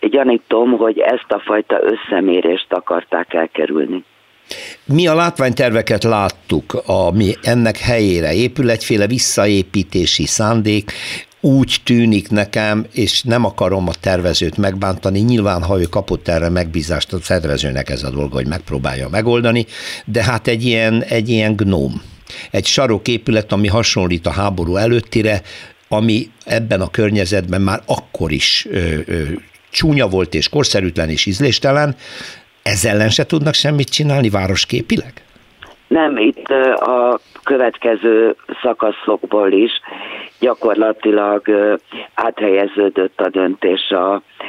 [0.00, 4.04] gyanítom, hogy ezt a fajta összemérést akarták elkerülni.
[4.84, 10.92] Mi a látványterveket láttuk, ami ennek helyére épül egyféle visszaépítési szándék,
[11.48, 17.12] úgy tűnik nekem, és nem akarom a tervezőt megbántani, nyilván ha ő kapott erre megbízást,
[17.12, 19.66] a tervezőnek ez a dolga, hogy megpróbálja megoldani,
[20.04, 22.02] de hát egy ilyen, egy ilyen gnóm
[22.50, 25.42] egy saroképület, ami hasonlít a háború előttire,
[25.88, 29.22] ami ebben a környezetben már akkor is ö, ö,
[29.70, 31.96] csúnya volt és korszerűtlen és ízléstelen,
[32.62, 35.12] ezzel ellen se tudnak semmit csinálni városképileg?
[35.88, 39.70] Nem, itt a következő szakaszokból is
[40.40, 41.42] gyakorlatilag
[42.14, 43.94] áthelyeződött a döntés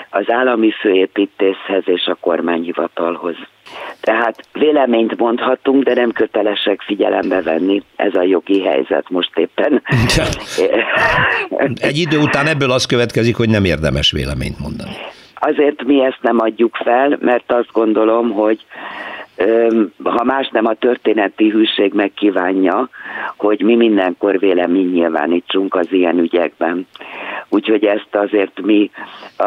[0.09, 3.35] az állami főépítészhez és a kormányhivatalhoz.
[4.01, 9.81] Tehát véleményt mondhatunk, de nem kötelesek figyelembe venni ez a jogi helyzet most éppen.
[11.89, 14.95] Egy idő után ebből az következik, hogy nem érdemes véleményt mondani.
[15.35, 18.65] Azért mi ezt nem adjuk fel, mert azt gondolom, hogy
[20.03, 22.89] ha más nem a történeti hűség megkívánja,
[23.37, 26.87] hogy mi mindenkor vélemény nyilvánítsunk az ilyen ügyekben.
[27.49, 28.91] Úgyhogy ezt azért mi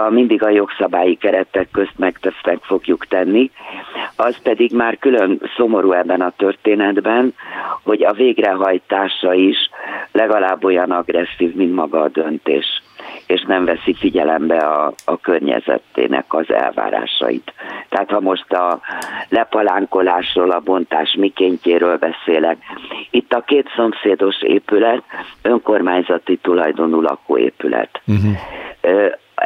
[0.09, 3.51] mindig a jogszabályi keretek közt megtesznek fogjuk tenni.
[4.16, 7.34] Az pedig már külön szomorú ebben a történetben,
[7.82, 9.57] hogy a végrehajtása is
[10.12, 12.82] legalább olyan agresszív, mint maga a döntés
[13.27, 17.53] és nem veszi figyelembe a, a környezetének az elvárásait.
[17.89, 18.81] Tehát ha most a
[19.29, 22.57] lepalánkolásról, a bontás mikéntjéről beszélek,
[23.11, 25.03] itt a két szomszédos épület
[25.43, 28.01] önkormányzati tulajdonú lakóépület.
[28.07, 28.37] Uh-huh.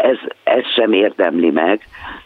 [0.02, 1.80] Ez, ez sem érdemli meg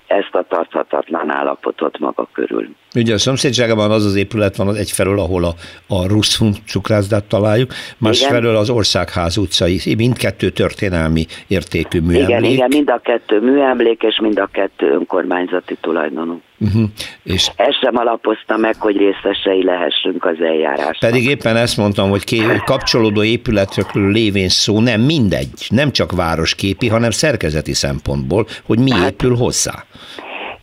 [0.06, 2.68] ezt a tarthatatlan állapotot maga körül.
[2.94, 5.52] Ugye a szomszédságában az az épület van az egyfelől, ahol a,
[5.88, 12.28] a Russzum cukrászdát találjuk, másfelől az Országház utcai, mindkettő történelmi értékű műemlék.
[12.28, 16.40] Igen, igen, mind a kettő műemlék, és mind a kettő önkormányzati tulajdonú.
[16.60, 16.82] Uh-huh.
[17.22, 21.10] És Ez sem alapozta meg, hogy részesei lehessünk az eljárásnak.
[21.10, 26.88] Pedig éppen ezt mondtam, hogy ké- kapcsolódó épületekről lévén szó nem mindegy, nem csak városképi,
[26.88, 29.84] hanem szerkezeti szempontból, hogy mi hát, épül hozzá.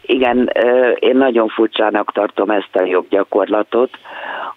[0.01, 0.51] Igen,
[0.99, 3.89] én nagyon furcsának tartom ezt a joggyakorlatot,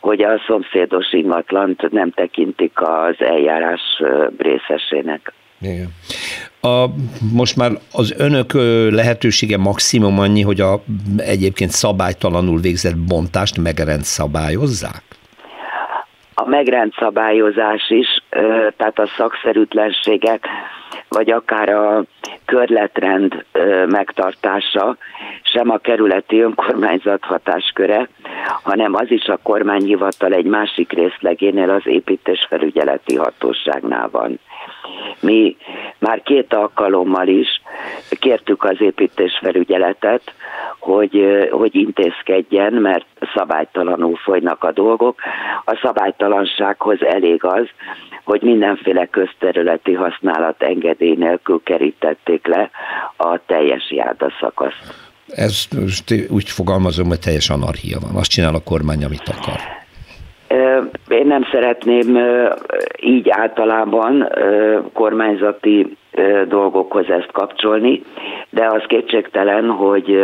[0.00, 3.80] hogy a szomszédos ingatlant nem tekintik az eljárás
[4.38, 5.32] részesének.
[5.60, 5.88] Igen.
[6.60, 6.86] A,
[7.32, 8.52] most már az önök
[8.92, 10.82] lehetősége maximum annyi, hogy a
[11.16, 15.02] egyébként szabálytalanul végzett bontást megrend szabályozzák?
[16.34, 18.22] A megrend szabályozás is,
[18.76, 20.46] tehát a szakszerűtlenségek,
[21.08, 22.04] vagy akár a
[22.44, 23.44] körletrend
[23.86, 24.96] megtartása,
[25.42, 28.08] sem a kerületi önkormányzat hatásköre,
[28.62, 34.38] hanem az is a kormányhivatal egy másik részlegénél az építésfelügyeleti hatóságnál van.
[35.20, 35.56] Mi
[35.98, 37.62] már két alkalommal is
[38.18, 40.34] kértük az építésfelügyeletet,
[40.80, 45.20] hogy, hogy intézkedjen, mert szabálytalanul folynak a dolgok.
[45.64, 47.68] A szabálytalansághoz elég az,
[48.24, 52.70] hogy mindenféle közterületi használat engedély nélkül kerítették le
[53.16, 55.08] a teljes járdaszakaszt.
[55.26, 55.68] Ez
[56.28, 58.14] úgy fogalmazom, hogy teljes anarchia van.
[58.14, 59.79] Azt csinál a kormány, amit akar.
[61.08, 62.18] Én nem szeretném
[63.00, 64.28] így általában
[64.92, 65.96] kormányzati
[66.48, 68.02] dolgokhoz ezt kapcsolni,
[68.50, 70.18] de az kétségtelen, hogy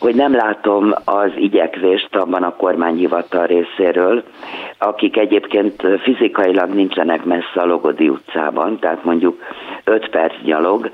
[0.00, 4.22] hogy nem látom az igyekvést abban a kormányhivatal részéről,
[4.78, 9.38] akik egyébként fizikailag nincsenek messze a Logodi utcában, tehát mondjuk
[9.84, 10.90] 5 perc nyalog,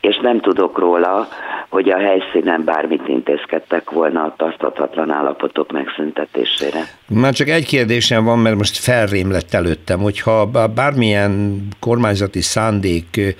[0.00, 1.28] és nem tudok róla,
[1.68, 6.78] hogy a helyszínen bármit intézkedtek volna a tartathatlan állapotok megszüntetésére.
[7.08, 13.34] Már csak egy kérdésem van, mert most felrém lett előttem, hogyha bármilyen kormányzati szándék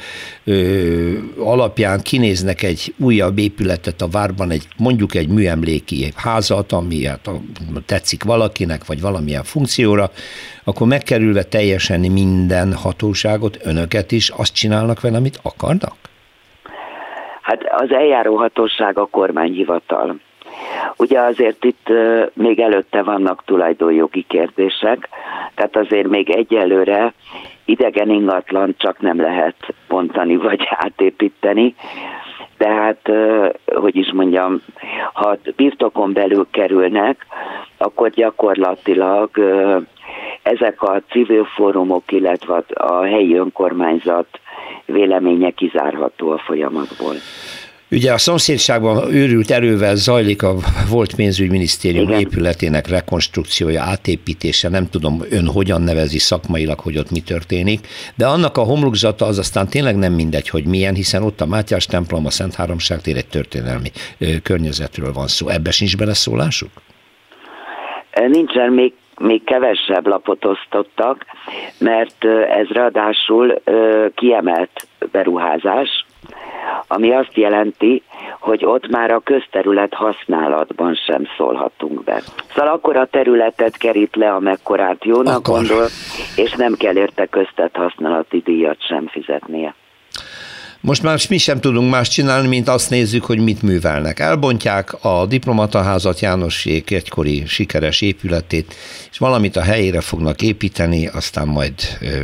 [0.44, 0.52] ö,
[1.38, 7.30] alapján kinéznek egy újabb épületet a várban, egy mondjuk egy műemléki házat, ami hát
[7.86, 10.10] tetszik valakinek, vagy valamilyen funkcióra,
[10.68, 14.54] akkor megkerülve teljesen minden hatóságot, önöket is, azt
[14.86, 15.94] csinálnak vele, amit akarnak?
[17.40, 20.16] Hát az eljáró hatóság a kormányhivatal.
[20.96, 21.88] Ugye azért itt
[22.32, 25.08] még előtte vannak tulajdonjogi kérdések,
[25.54, 27.12] tehát azért még egyelőre
[27.64, 29.56] idegen ingatlan csak nem lehet
[29.88, 31.74] bontani vagy átépíteni,
[32.56, 33.10] tehát,
[33.74, 34.62] hogy is mondjam,
[35.12, 37.26] ha birtokon belül kerülnek,
[37.76, 39.30] akkor gyakorlatilag
[40.42, 44.40] ezek a civil fórumok, illetve a helyi önkormányzat
[44.86, 47.14] véleménye kizárható a folyamatból.
[47.90, 50.54] Ugye a szomszédságban őrült erővel zajlik a
[50.90, 52.20] volt pénzügyminisztérium Igen.
[52.20, 58.56] épületének rekonstrukciója, átépítése, nem tudom ön hogyan nevezi szakmailag, hogy ott mi történik, de annak
[58.56, 62.30] a homlokzata az aztán tényleg nem mindegy, hogy milyen, hiszen ott a Mátyás templom, a
[62.30, 63.90] Szent Háromság tér egy történelmi
[64.42, 65.48] környezetről van szó.
[65.48, 66.70] Ebbe sincs beleszólásuk?
[68.28, 71.24] Nincsen még még kevesebb lapot osztottak,
[71.78, 73.54] mert ez ráadásul
[74.14, 76.06] kiemelt beruházás,
[76.88, 78.02] ami azt jelenti,
[78.40, 82.22] hogy ott már a közterület használatban sem szólhatunk be.
[82.54, 85.54] Szóval akkor a területet kerít le, amekkorát jónak akkor.
[85.54, 85.86] gondol,
[86.36, 89.74] és nem kell érte köztet használati díjat sem fizetnie.
[90.86, 94.20] Most már mi sem tudunk más csinálni, mint azt nézzük, hogy mit művelnek.
[94.20, 98.74] Elbontják a diplomataházat Jánosék egykori sikeres épületét,
[99.10, 101.74] és valamit a helyére fognak építeni, aztán majd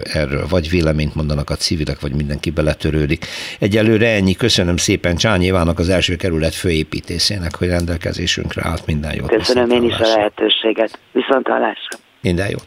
[0.02, 3.26] erről vagy véleményt mondanak a civilek, vagy mindenki beletörődik.
[3.58, 4.34] Egyelőre ennyi.
[4.34, 9.28] Köszönöm szépen Csányi Évának az első kerület főépítészének, hogy rendelkezésünkre állt minden jót.
[9.28, 10.98] Köszönöm én is a lehetőséget.
[11.12, 11.98] Viszont hallásra.
[12.20, 12.66] Minden jót.